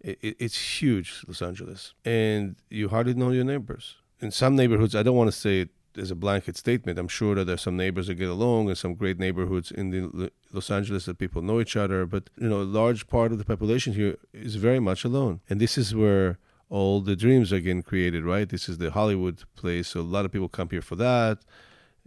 It, 0.01 0.19
it, 0.21 0.35
it's 0.39 0.81
huge, 0.81 1.23
Los 1.27 1.41
Angeles. 1.41 1.93
And 2.05 2.55
you 2.69 2.89
hardly 2.89 3.13
know 3.13 3.31
your 3.31 3.43
neighbors. 3.43 3.95
In 4.19 4.31
some 4.31 4.55
neighborhoods, 4.55 4.95
I 4.95 5.03
don't 5.03 5.15
want 5.15 5.31
to 5.31 5.37
say 5.37 5.61
it 5.61 5.69
as 5.97 6.11
a 6.11 6.15
blanket 6.15 6.55
statement. 6.57 6.99
I'm 6.99 7.07
sure 7.07 7.35
that 7.35 7.45
there's 7.45 7.61
some 7.61 7.77
neighbors 7.77 8.07
that 8.07 8.15
get 8.15 8.29
along 8.29 8.67
and 8.67 8.77
some 8.77 8.93
great 8.93 9.19
neighborhoods 9.19 9.71
in 9.71 9.89
the 9.89 10.31
Los 10.51 10.69
Angeles 10.69 11.05
that 11.05 11.17
people 11.17 11.41
know 11.41 11.59
each 11.59 11.75
other. 11.75 12.05
But, 12.05 12.29
you 12.37 12.47
know, 12.47 12.61
a 12.61 12.63
large 12.63 13.07
part 13.07 13.31
of 13.31 13.37
the 13.37 13.45
population 13.45 13.93
here 13.93 14.17
is 14.33 14.55
very 14.55 14.79
much 14.79 15.03
alone. 15.03 15.41
And 15.49 15.59
this 15.59 15.77
is 15.77 15.95
where 15.95 16.37
all 16.69 17.01
the 17.01 17.15
dreams 17.15 17.51
are 17.53 17.59
getting 17.59 17.83
created, 17.83 18.23
right? 18.23 18.47
This 18.47 18.69
is 18.69 18.77
the 18.77 18.91
Hollywood 18.91 19.43
place. 19.55 19.89
So 19.89 20.01
a 20.01 20.01
lot 20.01 20.25
of 20.25 20.31
people 20.31 20.49
come 20.49 20.69
here 20.69 20.81
for 20.81 20.95
that 20.97 21.39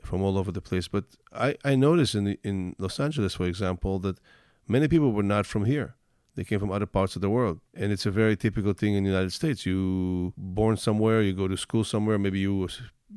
from 0.03 0.23
all 0.23 0.39
over 0.39 0.53
the 0.53 0.61
place. 0.61 0.89
But 0.89 1.05
I, 1.33 1.57
I 1.65 1.75
noticed 1.75 2.15
in, 2.15 2.25
the, 2.25 2.39
in 2.43 2.75
Los 2.79 3.01
Angeles, 3.01 3.35
for 3.35 3.47
example, 3.47 3.99
that 4.01 4.19
many 4.71 4.87
people 4.89 5.13
were 5.13 5.25
not 5.25 5.47
from 5.47 5.65
here. 5.65 5.97
They 6.37 6.45
came 6.45 6.61
from 6.61 6.71
other 6.71 6.87
parts 6.87 7.17
of 7.17 7.23
the 7.23 7.29
world. 7.29 7.61
And 7.75 7.93
it's 7.93 8.07
a 8.07 8.11
very 8.11 8.37
typical 8.37 8.73
thing 8.73 8.95
in 8.95 9.03
the 9.03 9.11
United 9.11 9.33
States. 9.33 9.67
You 9.67 10.33
born 10.37 10.77
somewhere, 10.77 11.21
you 11.21 11.33
go 11.33 11.49
to 11.49 11.57
school 11.57 11.85
somewhere, 11.85 12.19
maybe 12.19 12.39
you 12.39 12.69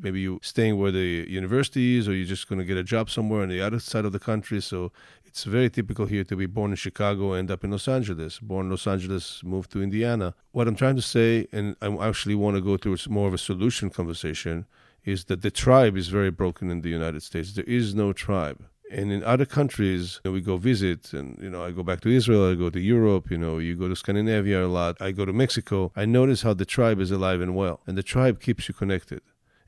maybe 0.01 0.19
you 0.19 0.39
staying 0.41 0.79
where 0.79 0.91
the 0.91 1.25
university 1.29 1.97
is 1.97 2.07
or 2.07 2.15
you're 2.15 2.25
just 2.25 2.49
going 2.49 2.57
to 2.57 2.65
get 2.65 2.77
a 2.77 2.83
job 2.83 3.11
somewhere 3.11 3.43
on 3.43 3.49
the 3.49 3.61
other 3.61 3.79
side 3.79 4.05
of 4.05 4.11
the 4.11 4.19
country. 4.19 4.59
So 4.59 4.91
it's 5.23 5.43
very 5.43 5.69
typical 5.69 6.07
here 6.07 6.23
to 6.23 6.35
be 6.35 6.47
born 6.47 6.71
in 6.71 6.77
Chicago, 6.77 7.33
end 7.33 7.51
up 7.51 7.63
in 7.63 7.69
Los 7.69 7.87
Angeles, 7.87 8.39
born 8.39 8.65
in 8.65 8.71
Los 8.71 8.87
Angeles, 8.87 9.43
move 9.43 9.69
to 9.69 9.83
Indiana. 9.83 10.33
What 10.51 10.67
I'm 10.67 10.75
trying 10.75 10.95
to 10.95 11.03
say, 11.03 11.47
and 11.51 11.75
I 11.79 12.07
actually 12.07 12.35
want 12.35 12.55
to 12.57 12.61
go 12.61 12.75
towards 12.77 13.07
more 13.07 13.27
of 13.27 13.35
a 13.35 13.37
solution 13.37 13.91
conversation, 13.91 14.65
is 15.05 15.25
that 15.25 15.43
the 15.43 15.51
tribe 15.51 15.95
is 15.95 16.07
very 16.07 16.31
broken 16.31 16.71
in 16.71 16.81
the 16.81 16.89
United 16.89 17.21
States. 17.21 17.53
There 17.53 17.65
is 17.65 17.93
no 17.93 18.11
tribe 18.11 18.65
and 18.93 19.11
in 19.11 19.23
other 19.23 19.45
countries 19.45 20.21
you 20.23 20.29
know, 20.29 20.33
we 20.33 20.41
go 20.41 20.55
visit 20.57 21.13
and 21.13 21.37
you 21.41 21.49
know 21.49 21.63
i 21.65 21.71
go 21.71 21.83
back 21.83 21.99
to 22.01 22.09
israel 22.09 22.51
i 22.51 22.55
go 22.55 22.69
to 22.69 22.79
europe 22.79 23.31
you 23.31 23.37
know 23.37 23.57
you 23.57 23.75
go 23.75 23.87
to 23.87 23.95
scandinavia 23.95 24.65
a 24.65 24.67
lot 24.67 24.95
i 25.01 25.11
go 25.11 25.25
to 25.25 25.33
mexico. 25.33 25.91
I 25.95 26.05
notice 26.05 26.43
how 26.43 26.53
the 26.53 26.65
tribe 26.65 26.99
is 26.99 27.11
alive 27.11 27.41
and 27.41 27.55
well 27.55 27.81
and 27.87 27.97
the 27.97 28.03
tribe 28.03 28.39
keeps 28.39 28.67
you 28.67 28.73
connected 28.73 29.21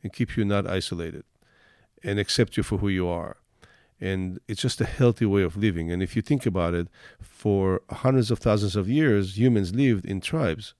and 0.03 0.13
keeps 0.13 0.37
you 0.37 0.45
not 0.45 0.67
isolated 0.67 1.23
and 2.03 2.19
accept 2.19 2.55
you 2.55 2.63
for 2.63 2.77
who 2.77 2.89
you 2.89 3.07
are. 3.07 3.37
And 3.99 4.39
it's 4.47 4.61
just 4.61 4.79
a 4.79 4.85
healthy 4.85 5.25
way 5.25 5.41
of 5.41 5.57
living. 5.57 5.91
And 5.91 6.03
if 6.03 6.15
you 6.15 6.21
think 6.21 6.45
about 6.45 6.73
it 6.75 6.87
for 7.21 7.81
hundreds 7.89 8.29
of 8.29 8.37
thousands 8.39 8.75
of 8.75 8.87
years 8.87 9.37
humans 9.37 9.73
lived 9.73 10.05
in 10.05 10.21
tribes. 10.21 10.75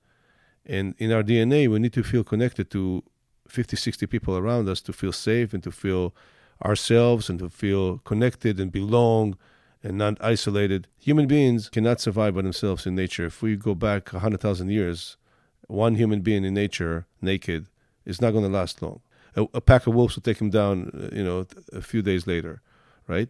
And 0.64 0.94
in 0.98 1.10
our 1.12 1.24
dna 1.24 1.68
we 1.68 1.78
need 1.80 1.94
to 1.94 2.04
feel 2.04 2.22
connected 2.22 2.70
to 2.70 3.02
50, 3.48 3.76
60 3.76 4.06
people 4.06 4.36
around 4.36 4.68
us 4.68 4.80
to 4.82 4.92
feel 4.92 5.12
safe 5.12 5.52
and 5.52 5.62
to 5.62 5.72
feel 5.72 6.14
ourselves 6.64 7.28
and 7.28 7.38
to 7.38 7.50
feel 7.50 7.98
connected 7.98 8.58
and 8.58 8.72
belong 8.72 9.36
and 9.82 9.98
not 9.98 10.16
isolated. 10.20 10.88
Human 10.98 11.26
beings 11.26 11.68
cannot 11.68 12.00
survive 12.00 12.34
by 12.34 12.42
themselves 12.42 12.86
in 12.86 12.94
nature. 12.94 13.26
If 13.26 13.42
we 13.42 13.56
go 13.56 13.74
back 13.74 14.12
100,000 14.12 14.68
years, 14.68 15.16
one 15.68 15.94
human 15.94 16.20
being 16.20 16.44
in 16.44 16.54
nature, 16.54 17.06
naked, 17.20 17.66
is 18.04 18.20
not 18.20 18.32
going 18.32 18.44
to 18.44 18.50
last 18.50 18.80
long. 18.82 19.00
A, 19.36 19.46
a, 19.54 19.60
pack 19.60 19.86
of 19.86 19.94
wolves 19.94 20.16
will 20.16 20.22
take 20.22 20.40
him 20.40 20.50
down, 20.50 20.90
uh, 20.94 21.14
you 21.14 21.22
know, 21.22 21.46
a 21.72 21.82
few 21.82 22.02
days 22.02 22.26
later, 22.26 22.62
right? 23.06 23.28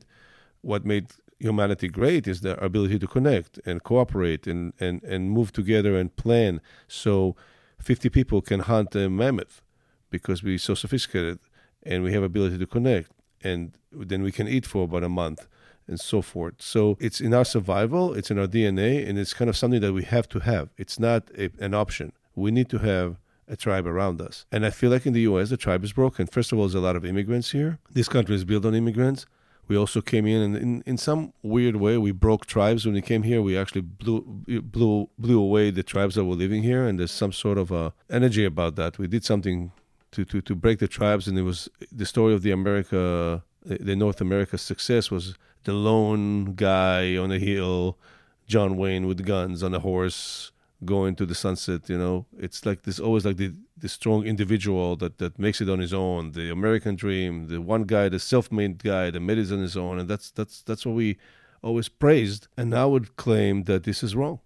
What 0.62 0.84
made 0.84 1.08
humanity 1.38 1.88
great 1.88 2.26
is 2.26 2.40
their 2.40 2.56
ability 2.56 2.98
to 3.00 3.06
connect 3.06 3.58
and 3.66 3.82
cooperate 3.82 4.46
and, 4.46 4.72
and, 4.78 5.02
and 5.02 5.30
move 5.30 5.52
together 5.52 5.96
and 5.96 6.14
plan. 6.16 6.60
So 6.88 7.36
50 7.78 8.08
people 8.08 8.40
can 8.40 8.60
hunt 8.60 8.94
a 8.94 9.10
mammoth 9.10 9.62
because 10.10 10.42
we're 10.42 10.58
so 10.58 10.74
sophisticated 10.74 11.38
and 11.82 12.02
we 12.02 12.12
have 12.12 12.22
ability 12.22 12.58
to 12.58 12.66
connect 12.66 13.10
and 13.50 13.60
then 13.92 14.22
we 14.22 14.32
can 14.32 14.46
eat 14.48 14.66
for 14.66 14.84
about 14.84 15.04
a 15.04 15.08
month 15.08 15.46
and 15.88 15.98
so 16.00 16.20
forth. 16.22 16.54
So 16.58 16.96
it's 17.00 17.20
in 17.20 17.32
our 17.32 17.44
survival, 17.44 18.14
it's 18.14 18.30
in 18.30 18.38
our 18.38 18.48
DNA, 18.56 19.08
and 19.08 19.18
it's 19.18 19.34
kind 19.34 19.48
of 19.48 19.56
something 19.56 19.80
that 19.80 19.92
we 19.92 20.04
have 20.04 20.28
to 20.30 20.40
have. 20.40 20.68
It's 20.76 20.98
not 20.98 21.30
a, 21.38 21.50
an 21.58 21.74
option. 21.74 22.12
We 22.34 22.50
need 22.50 22.68
to 22.70 22.78
have 22.78 23.18
a 23.48 23.56
tribe 23.56 23.86
around 23.86 24.20
us. 24.20 24.44
And 24.50 24.66
I 24.66 24.70
feel 24.70 24.90
like 24.90 25.06
in 25.06 25.12
the 25.12 25.20
US, 25.22 25.50
the 25.50 25.56
tribe 25.56 25.84
is 25.84 25.92
broken. 25.92 26.26
First 26.26 26.50
of 26.52 26.58
all, 26.58 26.64
there's 26.64 26.74
a 26.74 26.80
lot 26.80 26.96
of 26.96 27.04
immigrants 27.04 27.52
here. 27.52 27.78
This 27.90 28.08
country 28.08 28.34
is 28.34 28.44
built 28.44 28.64
on 28.66 28.74
immigrants. 28.74 29.26
We 29.68 29.76
also 29.76 30.00
came 30.00 30.26
in, 30.26 30.40
and 30.42 30.56
in, 30.56 30.82
in 30.86 30.96
some 30.96 31.32
weird 31.42 31.76
way, 31.76 31.98
we 31.98 32.12
broke 32.12 32.46
tribes. 32.46 32.84
When 32.86 32.94
we 32.94 33.02
came 33.02 33.24
here, 33.24 33.42
we 33.42 33.58
actually 33.58 33.80
blew, 33.80 34.20
blew, 34.62 35.08
blew 35.18 35.40
away 35.40 35.70
the 35.70 35.82
tribes 35.82 36.14
that 36.14 36.24
were 36.24 36.36
living 36.36 36.62
here, 36.62 36.86
and 36.86 37.00
there's 37.00 37.10
some 37.10 37.32
sort 37.32 37.58
of 37.58 37.72
a 37.72 37.92
energy 38.08 38.44
about 38.44 38.76
that. 38.76 38.98
We 38.98 39.08
did 39.08 39.24
something 39.24 39.72
to, 40.12 40.24
to, 40.24 40.40
to 40.40 40.54
break 40.54 40.78
the 40.78 40.88
tribes, 40.88 41.28
and 41.28 41.38
it 41.38 41.42
was 41.42 41.68
the 41.92 42.06
story 42.06 42.34
of 42.34 42.42
the 42.42 42.50
America, 42.50 43.42
the 43.62 43.96
North 43.96 44.20
America 44.20 44.58
success 44.58 45.10
was 45.10 45.34
the 45.64 45.72
lone 45.72 46.54
guy 46.54 47.16
on 47.16 47.32
a 47.32 47.38
hill, 47.38 47.98
John 48.46 48.76
Wayne 48.76 49.06
with 49.06 49.24
guns 49.26 49.62
on 49.62 49.74
a 49.74 49.80
horse, 49.80 50.52
going 50.84 51.16
to 51.16 51.26
the 51.26 51.34
sunset. 51.34 51.88
You 51.88 51.98
know, 51.98 52.26
it's 52.38 52.64
like 52.64 52.82
this 52.82 53.00
always 53.00 53.24
like 53.24 53.36
the 53.36 53.52
the 53.76 53.88
strong 53.88 54.24
individual 54.24 54.96
that 54.96 55.18
that 55.18 55.38
makes 55.38 55.60
it 55.60 55.68
on 55.68 55.80
his 55.80 55.92
own, 55.92 56.32
the 56.32 56.50
American 56.50 56.94
dream, 56.94 57.48
the 57.48 57.60
one 57.60 57.84
guy, 57.84 58.08
the 58.08 58.18
self-made 58.18 58.82
guy 58.82 59.10
that 59.10 59.20
made 59.20 59.38
it 59.38 59.52
on 59.52 59.60
his 59.60 59.76
own, 59.76 59.98
and 59.98 60.08
that's 60.08 60.30
that's 60.30 60.62
that's 60.62 60.86
what 60.86 60.94
we 60.94 61.18
always 61.62 61.88
praised. 61.88 62.48
And 62.56 62.74
I 62.74 62.86
would 62.86 63.16
claim 63.16 63.64
that 63.64 63.82
this 63.84 64.02
is 64.02 64.14
wrong. 64.14 64.38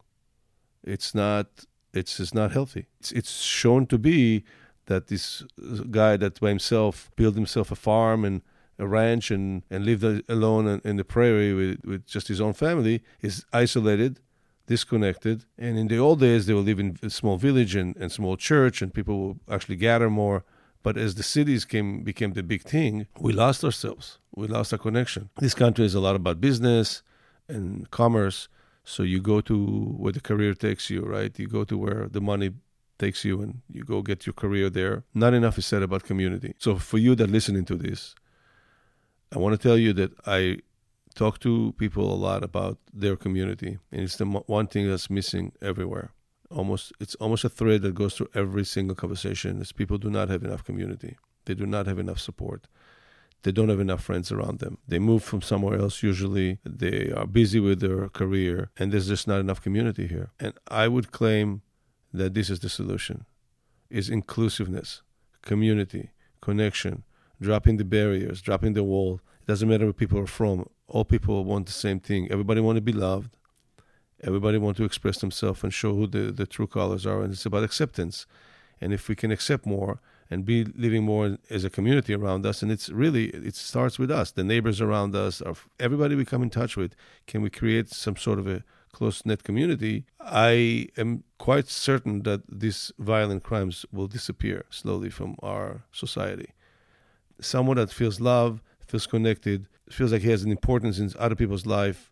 It's 0.82 1.14
not. 1.14 1.46
It's 1.92 2.20
it's 2.20 2.32
not 2.32 2.52
healthy. 2.52 2.86
It's 3.00 3.12
it's 3.12 3.42
shown 3.42 3.86
to 3.86 3.98
be 3.98 4.44
that 4.90 5.06
this 5.06 5.26
uh, 5.42 5.84
guy 6.00 6.12
that 6.22 6.40
by 6.40 6.50
himself 6.56 7.10
built 7.20 7.34
himself 7.42 7.66
a 7.70 7.78
farm 7.88 8.20
and 8.28 8.42
a 8.78 8.86
ranch 8.86 9.30
and, 9.30 9.62
and 9.70 9.84
lived 9.84 10.04
alone 10.28 10.80
in, 10.84 10.96
the 10.96 11.04
prairie 11.04 11.54
with, 11.60 11.78
with 11.84 12.02
just 12.06 12.26
his 12.28 12.40
own 12.40 12.54
family 12.54 12.96
is 13.20 13.34
isolated 13.52 14.12
disconnected. 14.66 15.44
And 15.58 15.76
in 15.82 15.88
the 15.88 15.98
old 15.98 16.20
days, 16.20 16.46
they 16.46 16.54
would 16.54 16.68
live 16.70 16.78
in 16.78 16.96
a 17.02 17.10
small 17.10 17.36
village 17.36 17.74
and, 17.74 17.96
and 17.96 18.08
small 18.12 18.36
church, 18.36 18.80
and 18.82 18.94
people 18.94 19.16
would 19.26 19.40
actually 19.50 19.76
gather 19.76 20.08
more. 20.08 20.44
But 20.84 20.96
as 20.96 21.16
the 21.16 21.24
cities 21.24 21.64
came 21.64 21.88
became 22.10 22.32
the 22.34 22.44
big 22.52 22.62
thing, 22.62 22.92
we 23.26 23.32
lost 23.32 23.64
ourselves. 23.64 24.06
We 24.40 24.46
lost 24.46 24.72
our 24.72 24.78
connection. 24.78 25.22
This 25.44 25.54
country 25.54 25.84
is 25.90 25.94
a 25.94 26.02
lot 26.06 26.14
about 26.14 26.40
business 26.40 27.02
and 27.48 27.90
commerce. 27.90 28.48
So 28.84 29.02
you 29.02 29.20
go 29.20 29.40
to 29.50 29.56
where 30.02 30.12
the 30.12 30.24
career 30.30 30.54
takes 30.54 30.84
you, 30.92 31.00
right? 31.16 31.32
You 31.42 31.48
go 31.58 31.64
to 31.64 31.76
where 31.76 32.02
the 32.16 32.22
money 32.32 32.50
takes 33.00 33.24
you 33.24 33.40
and 33.42 33.62
you 33.68 33.82
go 33.82 34.02
get 34.02 34.26
your 34.26 34.34
career 34.34 34.70
there. 34.70 35.02
Not 35.14 35.34
enough 35.34 35.58
is 35.58 35.66
said 35.66 35.82
about 35.82 36.04
community. 36.04 36.54
So 36.58 36.76
for 36.76 36.98
you 36.98 37.16
that 37.16 37.30
listening 37.30 37.64
to 37.64 37.76
this, 37.76 38.14
I 39.34 39.38
want 39.38 39.52
to 39.54 39.68
tell 39.68 39.78
you 39.78 39.92
that 39.94 40.12
I 40.26 40.58
talk 41.14 41.38
to 41.40 41.72
people 41.78 42.12
a 42.12 42.18
lot 42.28 42.44
about 42.44 42.78
their 42.92 43.16
community, 43.16 43.78
and 43.92 44.00
it's 44.02 44.16
the 44.16 44.26
one 44.26 44.66
thing 44.66 44.88
that's 44.88 45.10
missing 45.10 45.52
everywhere. 45.60 46.12
Almost, 46.50 46.92
it's 47.00 47.14
almost 47.16 47.44
a 47.44 47.48
thread 47.48 47.82
that 47.82 47.94
goes 47.94 48.14
through 48.14 48.30
every 48.34 48.64
single 48.64 48.96
conversation. 48.96 49.60
Is 49.60 49.72
people 49.72 49.98
do 49.98 50.10
not 50.10 50.28
have 50.28 50.42
enough 50.42 50.64
community. 50.64 51.16
They 51.44 51.54
do 51.54 51.66
not 51.66 51.86
have 51.86 51.98
enough 51.98 52.18
support. 52.18 52.66
They 53.42 53.52
don't 53.52 53.70
have 53.70 53.80
enough 53.80 54.02
friends 54.02 54.30
around 54.30 54.58
them. 54.58 54.78
They 54.86 54.98
move 54.98 55.22
from 55.22 55.42
somewhere 55.42 55.78
else 55.78 56.02
usually. 56.02 56.58
They 56.64 57.10
are 57.16 57.26
busy 57.26 57.60
with 57.60 57.80
their 57.80 58.08
career, 58.08 58.70
and 58.76 58.92
there's 58.92 59.08
just 59.08 59.26
not 59.26 59.40
enough 59.40 59.62
community 59.62 60.06
here. 60.06 60.30
And 60.38 60.52
I 60.68 60.88
would 60.88 61.12
claim 61.12 61.62
that 62.12 62.34
this 62.34 62.50
is 62.50 62.60
the 62.60 62.68
solution: 62.68 63.26
is 63.88 64.08
inclusiveness, 64.08 65.02
community, 65.42 66.10
connection, 66.40 67.04
dropping 67.40 67.76
the 67.76 67.84
barriers, 67.84 68.40
dropping 68.40 68.74
the 68.74 68.84
wall. 68.84 69.20
It 69.42 69.46
doesn't 69.46 69.68
matter 69.68 69.84
where 69.84 69.92
people 69.92 70.18
are 70.18 70.26
from 70.26 70.66
all 70.90 71.04
people 71.04 71.44
want 71.44 71.66
the 71.66 71.72
same 71.72 72.00
thing. 72.00 72.30
Everybody 72.30 72.60
want 72.60 72.76
to 72.76 72.82
be 72.82 72.92
loved. 72.92 73.30
Everybody 74.22 74.58
want 74.58 74.76
to 74.76 74.84
express 74.84 75.18
themselves 75.18 75.62
and 75.62 75.72
show 75.72 75.94
who 75.94 76.06
the, 76.06 76.32
the 76.32 76.46
true 76.46 76.66
colors 76.66 77.06
are. 77.06 77.22
And 77.22 77.32
it's 77.32 77.46
about 77.46 77.64
acceptance. 77.64 78.26
And 78.80 78.92
if 78.92 79.08
we 79.08 79.14
can 79.14 79.30
accept 79.30 79.64
more 79.64 80.00
and 80.28 80.44
be 80.44 80.64
living 80.64 81.04
more 81.04 81.38
as 81.48 81.64
a 81.64 81.70
community 81.70 82.12
around 82.12 82.44
us, 82.44 82.62
and 82.62 82.70
it's 82.70 82.88
really, 82.88 83.26
it 83.26 83.54
starts 83.54 83.98
with 83.98 84.10
us, 84.10 84.32
the 84.32 84.44
neighbors 84.44 84.80
around 84.80 85.14
us, 85.14 85.42
everybody 85.78 86.14
we 86.14 86.24
come 86.24 86.42
in 86.42 86.50
touch 86.50 86.76
with, 86.76 86.94
can 87.26 87.40
we 87.40 87.50
create 87.50 87.88
some 87.88 88.16
sort 88.16 88.38
of 88.38 88.46
a 88.46 88.62
close 88.92 89.24
knit 89.24 89.44
community? 89.44 90.04
I 90.20 90.88
am 90.96 91.24
quite 91.38 91.68
certain 91.68 92.22
that 92.22 92.42
these 92.48 92.92
violent 92.98 93.42
crimes 93.42 93.86
will 93.92 94.06
disappear 94.06 94.64
slowly 94.70 95.10
from 95.10 95.36
our 95.42 95.84
society. 95.92 96.50
Someone 97.40 97.76
that 97.76 97.90
feels 97.92 98.20
love, 98.20 98.62
feels 98.86 99.06
connected, 99.06 99.66
feels 99.88 100.12
like 100.12 100.22
he 100.22 100.30
has 100.30 100.42
an 100.42 100.50
importance 100.50 100.98
in 100.98 101.10
other 101.18 101.34
people's 101.34 101.66
life, 101.66 102.10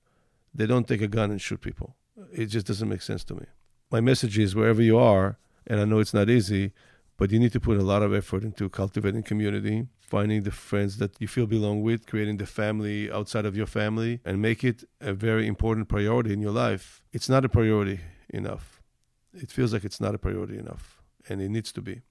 they 0.55 0.67
don't 0.67 0.89
take 0.89 1.03
a 1.03 1.09
gun 1.09 1.31
and 1.31 1.41
shoot 1.41 1.61
people. 1.61 1.97
It 2.33 2.47
just 2.47 2.67
doesn't 2.67 2.89
make 2.89 3.03
sense 3.03 3.25
to 3.25 3.35
me. 3.35 3.47
My 3.91 4.01
message 4.01 4.39
is 4.39 4.55
wherever 4.55 4.83
you 4.83 4.99
are, 4.99 5.39
and 5.67 5.81
I 5.81 5.85
know 5.85 5.99
it's 5.99 6.15
not 6.15 6.31
easy, 6.31 6.73
but 7.19 7.33
you 7.33 7.39
need 7.39 7.53
to 7.53 7.61
put 7.61 7.77
a 7.77 7.83
lot 7.83 8.03
of 8.03 8.15
effort 8.15 8.45
into 8.45 8.71
cultivating 8.71 9.25
community, 9.25 9.89
finding 10.01 10.45
the 10.45 10.53
friends 10.53 10.97
that 10.99 11.21
you 11.21 11.29
feel 11.29 11.47
belong 11.47 11.83
with, 11.83 12.07
creating 12.07 12.39
the 12.39 12.47
family 12.47 13.11
outside 13.11 13.45
of 13.45 13.57
your 13.57 13.67
family, 13.67 14.21
and 14.25 14.41
make 14.41 14.65
it 14.65 14.85
a 15.01 15.13
very 15.13 15.47
important 15.47 15.89
priority 15.89 16.33
in 16.33 16.41
your 16.41 16.53
life. 16.53 17.03
It's 17.13 17.29
not 17.29 17.45
a 17.45 17.49
priority 17.49 18.01
enough. 18.31 18.81
It 19.35 19.51
feels 19.51 19.73
like 19.73 19.85
it's 19.85 20.01
not 20.01 20.15
a 20.15 20.19
priority 20.19 20.57
enough, 20.57 21.03
and 21.29 21.43
it 21.43 21.51
needs 21.51 21.73
to 21.73 21.83
be. 21.83 22.03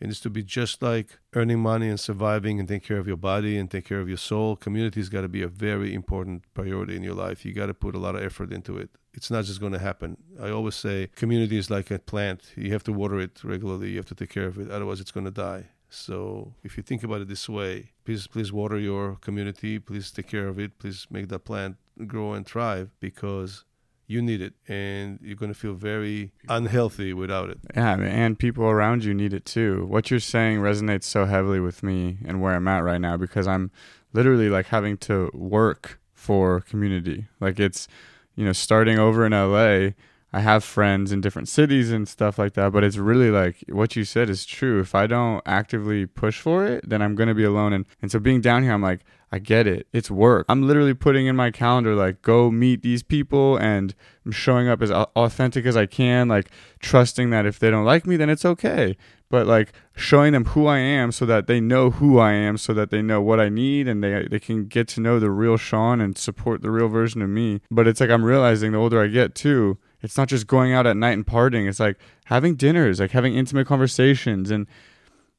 It 0.00 0.08
needs 0.08 0.20
to 0.20 0.30
be 0.30 0.42
just 0.42 0.82
like 0.82 1.18
earning 1.34 1.60
money 1.60 1.88
and 1.88 1.98
surviving 1.98 2.58
and 2.58 2.68
take 2.68 2.82
care 2.82 2.98
of 2.98 3.06
your 3.06 3.16
body 3.16 3.56
and 3.56 3.70
take 3.70 3.86
care 3.86 4.00
of 4.00 4.08
your 4.08 4.18
soul. 4.18 4.56
Community's 4.56 5.08
got 5.08 5.22
to 5.22 5.28
be 5.28 5.42
a 5.42 5.48
very 5.48 5.94
important 5.94 6.42
priority 6.52 6.96
in 6.96 7.02
your 7.02 7.14
life. 7.14 7.46
You 7.46 7.54
got 7.54 7.66
to 7.66 7.74
put 7.74 7.94
a 7.94 7.98
lot 7.98 8.14
of 8.14 8.22
effort 8.22 8.52
into 8.52 8.76
it. 8.76 8.90
It's 9.16 9.30
not 9.30 9.44
just 9.46 9.60
going 9.60 9.72
to 9.72 9.78
happen. 9.78 10.18
I 10.40 10.50
always 10.50 10.74
say 10.74 11.08
community 11.16 11.56
is 11.56 11.70
like 11.70 11.90
a 11.90 11.98
plant. 11.98 12.52
You 12.54 12.70
have 12.72 12.84
to 12.84 12.92
water 12.92 13.18
it 13.18 13.42
regularly. 13.42 13.90
You 13.90 13.96
have 13.96 14.06
to 14.06 14.14
take 14.14 14.30
care 14.30 14.46
of 14.46 14.58
it. 14.58 14.70
Otherwise, 14.70 15.00
it's 15.00 15.10
going 15.10 15.24
to 15.24 15.32
die. 15.32 15.64
So 15.88 16.52
if 16.62 16.76
you 16.76 16.82
think 16.82 17.02
about 17.02 17.22
it 17.22 17.28
this 17.28 17.48
way, 17.48 17.92
please 18.04 18.26
please 18.26 18.52
water 18.52 18.78
your 18.78 19.16
community. 19.16 19.78
Please 19.78 20.10
take 20.10 20.28
care 20.28 20.48
of 20.48 20.58
it. 20.58 20.78
Please 20.78 21.06
make 21.10 21.28
that 21.28 21.40
plant 21.40 21.76
grow 22.06 22.34
and 22.34 22.46
thrive 22.46 22.90
because 23.00 23.64
you 24.06 24.20
need 24.22 24.40
it 24.40 24.54
and 24.68 25.18
you're 25.22 25.36
going 25.36 25.52
to 25.52 25.58
feel 25.58 25.74
very 25.74 26.32
unhealthy 26.48 27.12
without 27.12 27.50
it. 27.50 27.58
Yeah, 27.74 27.96
and 27.98 28.38
people 28.38 28.64
around 28.64 29.04
you 29.04 29.14
need 29.14 29.32
it 29.32 29.44
too. 29.44 29.86
What 29.86 30.10
you're 30.10 30.20
saying 30.20 30.60
resonates 30.60 31.04
so 31.04 31.24
heavily 31.24 31.60
with 31.60 31.82
me 31.82 32.18
and 32.24 32.40
where 32.40 32.54
I'm 32.54 32.68
at 32.68 32.84
right 32.84 33.00
now 33.00 33.16
because 33.16 33.48
I'm 33.48 33.70
literally 34.12 34.48
like 34.48 34.66
having 34.66 34.96
to 34.98 35.30
work 35.32 36.00
for 36.12 36.60
community. 36.60 37.26
Like 37.40 37.58
it's, 37.58 37.88
you 38.36 38.44
know, 38.44 38.52
starting 38.52 38.98
over 38.98 39.26
in 39.26 39.32
LA, 39.32 39.94
I 40.32 40.40
have 40.40 40.62
friends 40.62 41.12
in 41.12 41.20
different 41.20 41.48
cities 41.48 41.90
and 41.90 42.06
stuff 42.06 42.38
like 42.38 42.54
that, 42.54 42.72
but 42.72 42.84
it's 42.84 42.98
really 42.98 43.30
like 43.30 43.64
what 43.68 43.96
you 43.96 44.04
said 44.04 44.28
is 44.28 44.44
true. 44.44 44.80
If 44.80 44.94
I 44.94 45.06
don't 45.06 45.42
actively 45.46 46.06
push 46.06 46.40
for 46.40 46.66
it, 46.66 46.88
then 46.88 47.00
I'm 47.00 47.14
going 47.14 47.28
to 47.28 47.34
be 47.34 47.44
alone 47.44 47.72
and 47.72 47.86
and 48.02 48.10
so 48.10 48.18
being 48.18 48.40
down 48.40 48.62
here 48.62 48.72
I'm 48.72 48.82
like 48.82 49.00
I 49.32 49.40
get 49.40 49.66
it. 49.66 49.88
It's 49.92 50.10
work. 50.10 50.46
I'm 50.48 50.66
literally 50.66 50.94
putting 50.94 51.26
in 51.26 51.34
my 51.34 51.50
calendar, 51.50 51.94
like, 51.94 52.22
go 52.22 52.50
meet 52.50 52.82
these 52.82 53.02
people, 53.02 53.56
and 53.56 53.94
I'm 54.24 54.30
showing 54.30 54.68
up 54.68 54.80
as 54.82 54.90
authentic 54.92 55.66
as 55.66 55.76
I 55.76 55.86
can, 55.86 56.28
like, 56.28 56.50
trusting 56.78 57.30
that 57.30 57.44
if 57.44 57.58
they 57.58 57.70
don't 57.70 57.84
like 57.84 58.06
me, 58.06 58.16
then 58.16 58.30
it's 58.30 58.44
okay. 58.44 58.96
But, 59.28 59.46
like, 59.46 59.72
showing 59.96 60.32
them 60.32 60.44
who 60.44 60.66
I 60.66 60.78
am 60.78 61.10
so 61.10 61.26
that 61.26 61.48
they 61.48 61.60
know 61.60 61.90
who 61.90 62.18
I 62.18 62.32
am, 62.32 62.56
so 62.56 62.72
that 62.74 62.90
they 62.90 63.02
know 63.02 63.20
what 63.20 63.40
I 63.40 63.48
need, 63.48 63.88
and 63.88 64.02
they, 64.02 64.28
they 64.30 64.38
can 64.38 64.66
get 64.66 64.86
to 64.88 65.00
know 65.00 65.18
the 65.18 65.30
real 65.30 65.56
Sean 65.56 66.00
and 66.00 66.16
support 66.16 66.62
the 66.62 66.70
real 66.70 66.88
version 66.88 67.22
of 67.22 67.28
me. 67.28 67.60
But 67.70 67.88
it's 67.88 68.00
like 68.00 68.10
I'm 68.10 68.24
realizing 68.24 68.70
the 68.70 68.78
older 68.78 69.02
I 69.02 69.08
get, 69.08 69.34
too, 69.34 69.78
it's 70.00 70.16
not 70.16 70.28
just 70.28 70.46
going 70.46 70.72
out 70.72 70.86
at 70.86 70.96
night 70.96 71.12
and 71.12 71.26
partying. 71.26 71.68
It's 71.68 71.80
like 71.80 71.98
having 72.26 72.54
dinners, 72.54 73.00
like 73.00 73.10
having 73.10 73.34
intimate 73.34 73.66
conversations. 73.66 74.52
And 74.52 74.68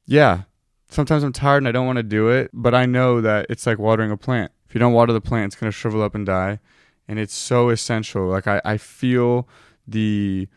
yeah, 0.04 0.42
sometimes 0.90 1.22
I'm 1.22 1.32
tired 1.32 1.58
and 1.58 1.68
I 1.68 1.72
don't 1.72 1.86
want 1.86 1.96
to 1.96 2.02
do 2.02 2.28
it, 2.28 2.50
but 2.52 2.74
I 2.74 2.84
know 2.84 3.22
that 3.22 3.46
it's 3.48 3.66
like 3.66 3.78
watering 3.78 4.10
a 4.10 4.16
plant. 4.18 4.52
If 4.68 4.74
you 4.74 4.80
don't 4.80 4.92
water 4.92 5.14
the 5.14 5.20
plant, 5.22 5.46
it's 5.46 5.56
going 5.60 5.72
to 5.72 5.76
shrivel 5.76 6.02
up 6.02 6.14
and 6.14 6.26
die. 6.26 6.58
And 7.06 7.18
it's 7.18 7.34
so 7.34 7.70
essential. 7.70 8.26
Like, 8.26 8.46
I, 8.46 8.60
I 8.66 8.76
feel 8.76 9.48
the 9.86 10.48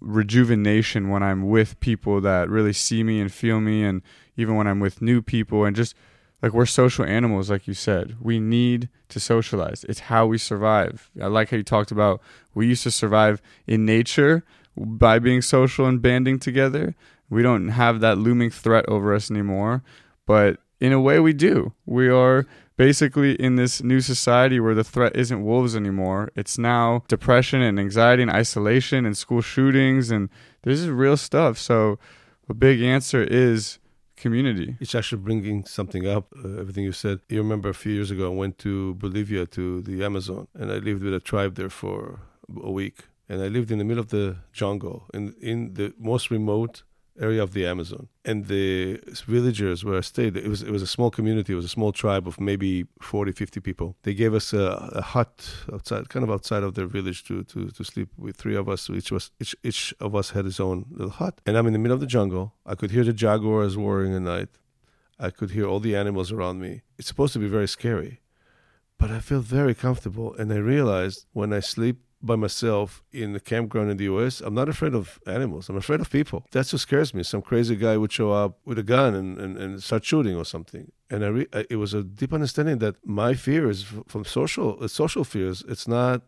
rejuvenation 0.00 1.08
when 1.08 1.22
I'm 1.22 1.48
with 1.48 1.78
people 1.80 2.20
that 2.22 2.48
really 2.48 2.72
see 2.72 3.02
me 3.02 3.20
and 3.20 3.32
feel 3.32 3.60
me. 3.60 3.84
And, 3.84 4.02
even 4.38 4.54
when 4.54 4.68
I'm 4.68 4.80
with 4.80 5.02
new 5.02 5.20
people 5.20 5.64
and 5.64 5.74
just 5.74 5.94
like 6.40 6.52
we're 6.52 6.64
social 6.64 7.04
animals 7.04 7.50
like 7.50 7.66
you 7.66 7.74
said. 7.74 8.16
We 8.20 8.38
need 8.38 8.88
to 9.08 9.18
socialize. 9.18 9.84
It's 9.88 9.98
how 9.98 10.26
we 10.26 10.38
survive. 10.38 11.10
I 11.20 11.26
like 11.26 11.50
how 11.50 11.56
you 11.56 11.64
talked 11.64 11.90
about 11.90 12.22
we 12.54 12.68
used 12.68 12.84
to 12.84 12.92
survive 12.92 13.42
in 13.66 13.84
nature 13.84 14.44
by 14.76 15.18
being 15.18 15.42
social 15.42 15.86
and 15.86 16.00
banding 16.00 16.38
together. 16.38 16.94
We 17.28 17.42
don't 17.42 17.70
have 17.70 17.98
that 18.00 18.16
looming 18.16 18.50
threat 18.50 18.88
over 18.88 19.12
us 19.12 19.30
anymore 19.30 19.82
but 20.28 20.60
in 20.78 20.92
a 20.92 21.00
way 21.00 21.18
we 21.18 21.32
do. 21.32 21.72
We 21.86 22.08
are 22.08 22.46
basically 22.78 23.32
in 23.34 23.56
this 23.56 23.82
new 23.82 24.00
society 24.00 24.58
where 24.58 24.74
the 24.74 24.88
threat 24.92 25.14
isn't 25.14 25.44
wolves 25.44 25.76
anymore 25.76 26.30
it's 26.34 26.56
now 26.56 27.02
depression 27.08 27.60
and 27.60 27.78
anxiety 27.78 28.22
and 28.22 28.30
isolation 28.30 29.04
and 29.04 29.14
school 29.18 29.42
shootings 29.42 30.10
and 30.10 30.30
this 30.62 30.80
is 30.80 30.88
real 30.88 31.16
stuff 31.16 31.58
so 31.58 31.98
a 32.48 32.54
big 32.54 32.80
answer 32.80 33.22
is 33.22 33.78
community. 34.18 34.76
It's 34.80 34.94
actually 34.94 35.22
bringing 35.22 35.64
something 35.64 36.06
up, 36.06 36.32
uh, 36.44 36.60
everything 36.60 36.84
you 36.84 36.92
said. 36.92 37.20
You 37.28 37.38
remember 37.38 37.68
a 37.68 37.74
few 37.74 37.92
years 37.92 38.10
ago, 38.10 38.32
I 38.32 38.34
went 38.34 38.58
to 38.58 38.94
Bolivia 38.94 39.46
to 39.46 39.80
the 39.82 40.04
Amazon, 40.04 40.48
and 40.54 40.70
I 40.70 40.78
lived 40.78 41.02
with 41.02 41.14
a 41.14 41.20
tribe 41.20 41.54
there 41.54 41.70
for 41.70 42.20
a 42.62 42.70
week. 42.70 43.04
And 43.28 43.42
I 43.42 43.48
lived 43.48 43.70
in 43.70 43.78
the 43.78 43.84
middle 43.84 44.02
of 44.02 44.08
the 44.08 44.36
jungle, 44.52 45.06
in, 45.12 45.34
in 45.40 45.74
the 45.74 45.94
most 45.98 46.30
remote 46.30 46.82
area 47.20 47.42
of 47.42 47.52
the 47.52 47.66
Amazon. 47.66 48.08
And 48.24 48.46
the 48.46 49.00
villagers 49.26 49.84
where 49.84 49.98
I 49.98 50.00
stayed, 50.00 50.36
it 50.36 50.48
was 50.48 50.62
it 50.62 50.70
was 50.70 50.82
a 50.82 50.86
small 50.86 51.10
community, 51.10 51.52
it 51.52 51.56
was 51.56 51.64
a 51.64 51.76
small 51.78 51.92
tribe 51.92 52.26
of 52.26 52.40
maybe 52.40 52.86
40, 53.00 53.32
50 53.32 53.60
people. 53.60 53.96
They 54.02 54.14
gave 54.14 54.34
us 54.34 54.52
a, 54.52 54.90
a 54.94 55.02
hut 55.02 55.50
outside, 55.72 56.08
kind 56.08 56.24
of 56.24 56.30
outside 56.30 56.62
of 56.62 56.74
their 56.74 56.86
village 56.86 57.24
to, 57.24 57.44
to, 57.44 57.68
to 57.68 57.84
sleep 57.84 58.08
with 58.16 58.36
three 58.36 58.56
of 58.56 58.68
us. 58.68 58.88
Each, 58.90 59.10
was, 59.10 59.30
each, 59.40 59.54
each 59.62 59.94
of 60.00 60.14
us 60.14 60.30
had 60.30 60.44
his 60.44 60.60
own 60.60 60.86
little 60.90 61.10
hut. 61.10 61.40
And 61.46 61.56
I'm 61.56 61.66
in 61.66 61.72
the 61.72 61.78
middle 61.78 61.94
of 61.94 62.00
the 62.00 62.06
jungle. 62.06 62.54
I 62.66 62.74
could 62.74 62.90
hear 62.90 63.04
the 63.04 63.12
jaguars 63.12 63.76
roaring 63.76 64.14
at 64.14 64.22
night. 64.22 64.48
I 65.18 65.30
could 65.30 65.50
hear 65.50 65.66
all 65.66 65.80
the 65.80 65.96
animals 65.96 66.30
around 66.30 66.60
me. 66.60 66.82
It's 66.96 67.08
supposed 67.08 67.32
to 67.32 67.40
be 67.40 67.48
very 67.48 67.66
scary, 67.66 68.20
but 68.98 69.10
I 69.10 69.18
feel 69.18 69.40
very 69.40 69.74
comfortable. 69.74 70.34
And 70.34 70.52
I 70.52 70.58
realized 70.58 71.26
when 71.32 71.52
I 71.52 71.60
sleep 71.60 71.98
by 72.20 72.36
myself 72.36 73.02
in 73.12 73.32
the 73.32 73.40
campground 73.40 73.90
in 73.90 73.96
the 73.96 74.04
US, 74.04 74.40
I'm 74.40 74.54
not 74.54 74.68
afraid 74.68 74.94
of 74.94 75.18
animals. 75.26 75.68
I'm 75.68 75.76
afraid 75.76 76.00
of 76.00 76.10
people. 76.10 76.44
That's 76.50 76.72
what 76.72 76.80
scares 76.80 77.14
me. 77.14 77.22
Some 77.22 77.42
crazy 77.42 77.76
guy 77.76 77.96
would 77.96 78.12
show 78.12 78.32
up 78.32 78.58
with 78.64 78.78
a 78.78 78.82
gun 78.82 79.14
and, 79.14 79.38
and, 79.38 79.56
and 79.56 79.82
start 79.82 80.04
shooting 80.04 80.36
or 80.36 80.44
something. 80.44 80.90
And 81.10 81.24
I, 81.24 81.28
re- 81.28 81.46
it 81.70 81.76
was 81.76 81.94
a 81.94 82.02
deep 82.02 82.32
understanding 82.32 82.78
that 82.78 82.96
my 83.06 83.34
fears 83.34 83.86
from 84.06 84.24
social 84.24 84.82
uh, 84.82 84.88
social 84.88 85.24
fears, 85.24 85.64
it's 85.68 85.88
not 85.88 86.22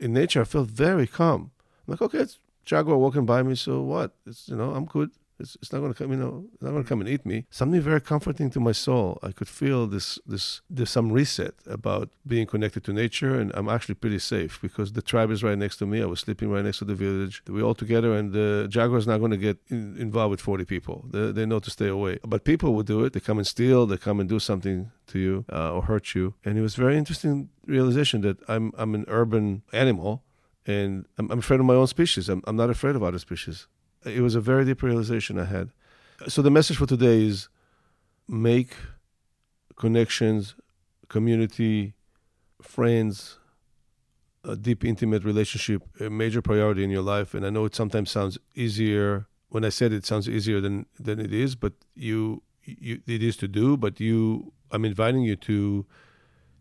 in 0.00 0.12
nature. 0.12 0.40
I 0.40 0.44
feel 0.44 0.64
very 0.64 1.06
calm. 1.06 1.52
I'm 1.86 1.92
like, 1.92 2.02
okay, 2.02 2.18
it's 2.18 2.38
jaguar 2.64 2.98
walking 2.98 3.24
by 3.24 3.42
me, 3.42 3.54
so 3.54 3.80
what? 3.82 4.16
It's 4.26 4.48
you 4.48 4.56
know, 4.56 4.72
I'm 4.72 4.84
good. 4.84 5.10
It's, 5.38 5.56
it's 5.60 5.72
not 5.72 5.80
going 5.80 5.92
to 5.92 5.98
come, 5.98 6.12
you 6.12 6.18
know, 6.18 6.44
it's 6.54 6.62
not 6.62 6.70
going 6.70 6.82
to 6.82 6.88
come 6.88 7.00
and 7.00 7.08
eat 7.08 7.26
me. 7.26 7.46
Something 7.50 7.80
very 7.80 8.00
comforting 8.00 8.50
to 8.50 8.60
my 8.60 8.72
soul. 8.72 9.18
I 9.22 9.32
could 9.32 9.48
feel 9.48 9.86
this, 9.86 10.18
this, 10.26 10.62
there's 10.70 10.90
some 10.90 11.12
reset 11.12 11.54
about 11.66 12.10
being 12.26 12.46
connected 12.46 12.84
to 12.84 12.92
nature, 12.92 13.38
and 13.38 13.52
I'm 13.54 13.68
actually 13.68 13.96
pretty 13.96 14.18
safe 14.18 14.58
because 14.62 14.92
the 14.92 15.02
tribe 15.02 15.30
is 15.30 15.42
right 15.42 15.58
next 15.58 15.76
to 15.78 15.86
me. 15.86 16.02
I 16.02 16.06
was 16.06 16.20
sleeping 16.20 16.50
right 16.50 16.64
next 16.64 16.78
to 16.78 16.84
the 16.84 16.94
village. 16.94 17.42
We're 17.48 17.64
all 17.64 17.74
together, 17.74 18.14
and 18.14 18.32
the 18.32 18.66
jaguar 18.68 18.98
is 18.98 19.06
not 19.06 19.18
going 19.18 19.32
to 19.32 19.36
get 19.36 19.58
in, 19.68 19.96
involved 19.98 20.30
with 20.30 20.40
40 20.40 20.64
people. 20.64 21.04
They, 21.10 21.32
they 21.32 21.46
know 21.46 21.58
to 21.58 21.70
stay 21.70 21.88
away. 21.88 22.18
But 22.24 22.44
people 22.44 22.74
will 22.74 22.82
do 22.82 23.04
it. 23.04 23.12
They 23.12 23.20
come 23.20 23.38
and 23.38 23.46
steal. 23.46 23.86
They 23.86 23.98
come 23.98 24.20
and 24.20 24.28
do 24.28 24.38
something 24.38 24.90
to 25.08 25.18
you 25.18 25.44
uh, 25.52 25.74
or 25.74 25.82
hurt 25.82 26.14
you. 26.14 26.34
And 26.44 26.58
it 26.58 26.62
was 26.62 26.74
very 26.74 26.96
interesting 26.96 27.50
realization 27.66 28.20
that 28.22 28.38
I'm 28.48 28.72
I'm 28.76 28.94
an 28.94 29.04
urban 29.08 29.62
animal, 29.72 30.22
and 30.66 31.06
I'm, 31.18 31.30
afraid 31.30 31.60
of 31.60 31.66
my 31.66 31.74
own 31.74 31.86
species. 31.86 32.28
I'm 32.28 32.56
not 32.56 32.70
afraid 32.70 32.96
of 32.96 33.02
other 33.02 33.18
species 33.18 33.66
it 34.06 34.20
was 34.20 34.34
a 34.34 34.40
very 34.40 34.64
deep 34.64 34.82
realization 34.82 35.38
I 35.38 35.44
had. 35.44 35.70
So 36.28 36.42
the 36.42 36.50
message 36.50 36.78
for 36.78 36.86
today 36.86 37.24
is 37.24 37.48
make 38.28 38.74
connections, 39.76 40.54
community, 41.08 41.94
friends, 42.62 43.38
a 44.44 44.56
deep, 44.56 44.84
intimate 44.84 45.24
relationship 45.24 45.82
a 46.00 46.08
major 46.08 46.40
priority 46.40 46.84
in 46.84 46.90
your 46.90 47.02
life. 47.02 47.34
And 47.34 47.44
I 47.44 47.50
know 47.50 47.64
it 47.64 47.74
sometimes 47.74 48.10
sounds 48.10 48.38
easier. 48.54 49.26
When 49.48 49.64
I 49.64 49.68
said 49.68 49.92
it, 49.92 50.04
sounds 50.06 50.28
easier 50.28 50.60
than 50.60 50.86
than 50.98 51.20
it 51.20 51.32
is, 51.32 51.54
but 51.54 51.72
you, 51.94 52.42
you 52.64 53.00
it 53.06 53.22
is 53.22 53.36
to 53.38 53.48
do. 53.48 53.76
But 53.76 54.00
you, 54.00 54.52
I'm 54.70 54.84
inviting 54.84 55.22
you 55.22 55.36
to 55.36 55.86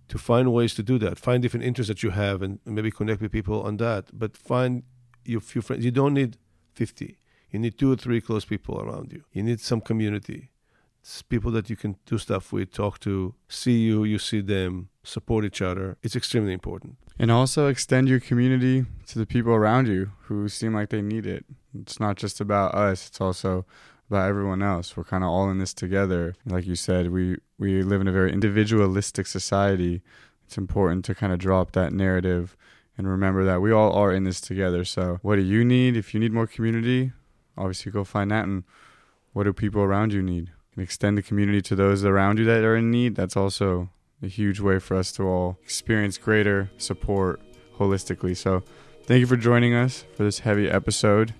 to 0.07 0.17
find 0.17 0.53
ways 0.53 0.75
to 0.75 0.83
do 0.83 0.99
that. 0.99 1.17
Find 1.17 1.41
different 1.41 1.65
interests 1.65 1.87
that 1.87 2.03
you 2.03 2.11
have, 2.11 2.41
and 2.41 2.59
maybe 2.65 2.91
connect 2.91 3.21
with 3.21 3.31
people 3.31 3.63
on 3.63 3.77
that. 3.77 4.11
But 4.13 4.37
find 4.37 4.83
your 5.23 5.41
few 5.41 5.61
friends. 5.61 5.83
You 5.83 5.91
don't 5.91 6.13
need 6.13 6.37
fifty. 6.73 7.17
You 7.51 7.59
need 7.59 7.77
two 7.77 7.91
or 7.91 7.95
three 7.95 8.21
close 8.21 8.45
people 8.45 8.79
around 8.79 9.11
you. 9.11 9.23
You 9.31 9.43
need 9.43 9.59
some 9.59 9.81
community. 9.81 10.51
It's 11.01 11.21
people 11.21 11.51
that 11.51 11.69
you 11.69 11.75
can 11.75 11.97
do 12.05 12.17
stuff 12.17 12.51
with, 12.51 12.71
talk 12.71 12.99
to, 13.01 13.35
see 13.47 13.77
you, 13.79 14.03
you 14.03 14.17
see 14.17 14.41
them, 14.41 14.89
support 15.03 15.45
each 15.45 15.61
other. 15.61 15.97
It's 16.01 16.15
extremely 16.15 16.51
important. 16.51 16.97
And 17.19 17.29
also 17.31 17.67
extend 17.67 18.09
your 18.09 18.19
community 18.19 18.85
to 19.07 19.19
the 19.19 19.25
people 19.25 19.53
around 19.53 19.87
you 19.87 20.11
who 20.23 20.49
seem 20.49 20.73
like 20.73 20.89
they 20.89 21.03
need 21.03 21.27
it. 21.27 21.45
It's 21.79 21.99
not 21.99 22.17
just 22.17 22.41
about 22.41 22.73
us, 22.73 23.07
it's 23.07 23.21
also 23.21 23.65
about 24.09 24.27
everyone 24.27 24.61
else. 24.61 24.97
We're 24.97 25.03
kind 25.03 25.23
of 25.23 25.29
all 25.29 25.49
in 25.49 25.59
this 25.59 25.73
together. 25.73 26.35
Like 26.45 26.65
you 26.65 26.75
said, 26.75 27.11
we, 27.11 27.37
we 27.57 27.83
live 27.83 28.01
in 28.01 28.07
a 28.07 28.11
very 28.11 28.31
individualistic 28.31 29.27
society. 29.27 30.01
It's 30.45 30.57
important 30.57 31.05
to 31.05 31.15
kind 31.15 31.31
of 31.31 31.39
drop 31.39 31.71
that 31.73 31.93
narrative 31.93 32.57
and 32.97 33.07
remember 33.07 33.43
that 33.45 33.61
we 33.61 33.71
all 33.71 33.93
are 33.93 34.11
in 34.11 34.23
this 34.23 34.41
together. 34.41 34.85
So, 34.85 35.19
what 35.21 35.35
do 35.35 35.41
you 35.41 35.65
need? 35.65 35.97
If 35.97 36.13
you 36.13 36.19
need 36.19 36.31
more 36.31 36.47
community, 36.47 37.11
obviously 37.57 37.91
go 37.91 38.03
find 38.03 38.31
that. 38.31 38.45
And 38.45 38.63
what 39.33 39.43
do 39.43 39.53
people 39.53 39.81
around 39.81 40.13
you 40.13 40.21
need? 40.21 40.51
And 40.75 40.83
extend 40.83 41.17
the 41.17 41.21
community 41.21 41.61
to 41.61 41.75
those 41.75 42.03
around 42.03 42.39
you 42.39 42.45
that 42.45 42.63
are 42.63 42.75
in 42.75 42.91
need? 42.91 43.15
That's 43.15 43.37
also 43.37 43.89
a 44.21 44.27
huge 44.27 44.59
way 44.59 44.79
for 44.79 44.97
us 44.97 45.11
to 45.13 45.23
all 45.23 45.57
experience 45.63 46.17
greater 46.17 46.69
support 46.77 47.41
holistically. 47.77 48.35
So 48.35 48.63
thank 49.03 49.19
you 49.19 49.27
for 49.27 49.37
joining 49.37 49.73
us 49.73 50.05
for 50.15 50.23
this 50.23 50.39
heavy 50.39 50.69
episode. 50.69 51.33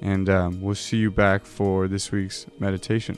And 0.00 0.28
um, 0.28 0.60
we'll 0.60 0.74
see 0.74 0.98
you 0.98 1.10
back 1.10 1.46
for 1.46 1.88
this 1.88 2.12
week's 2.12 2.46
meditation 2.58 3.16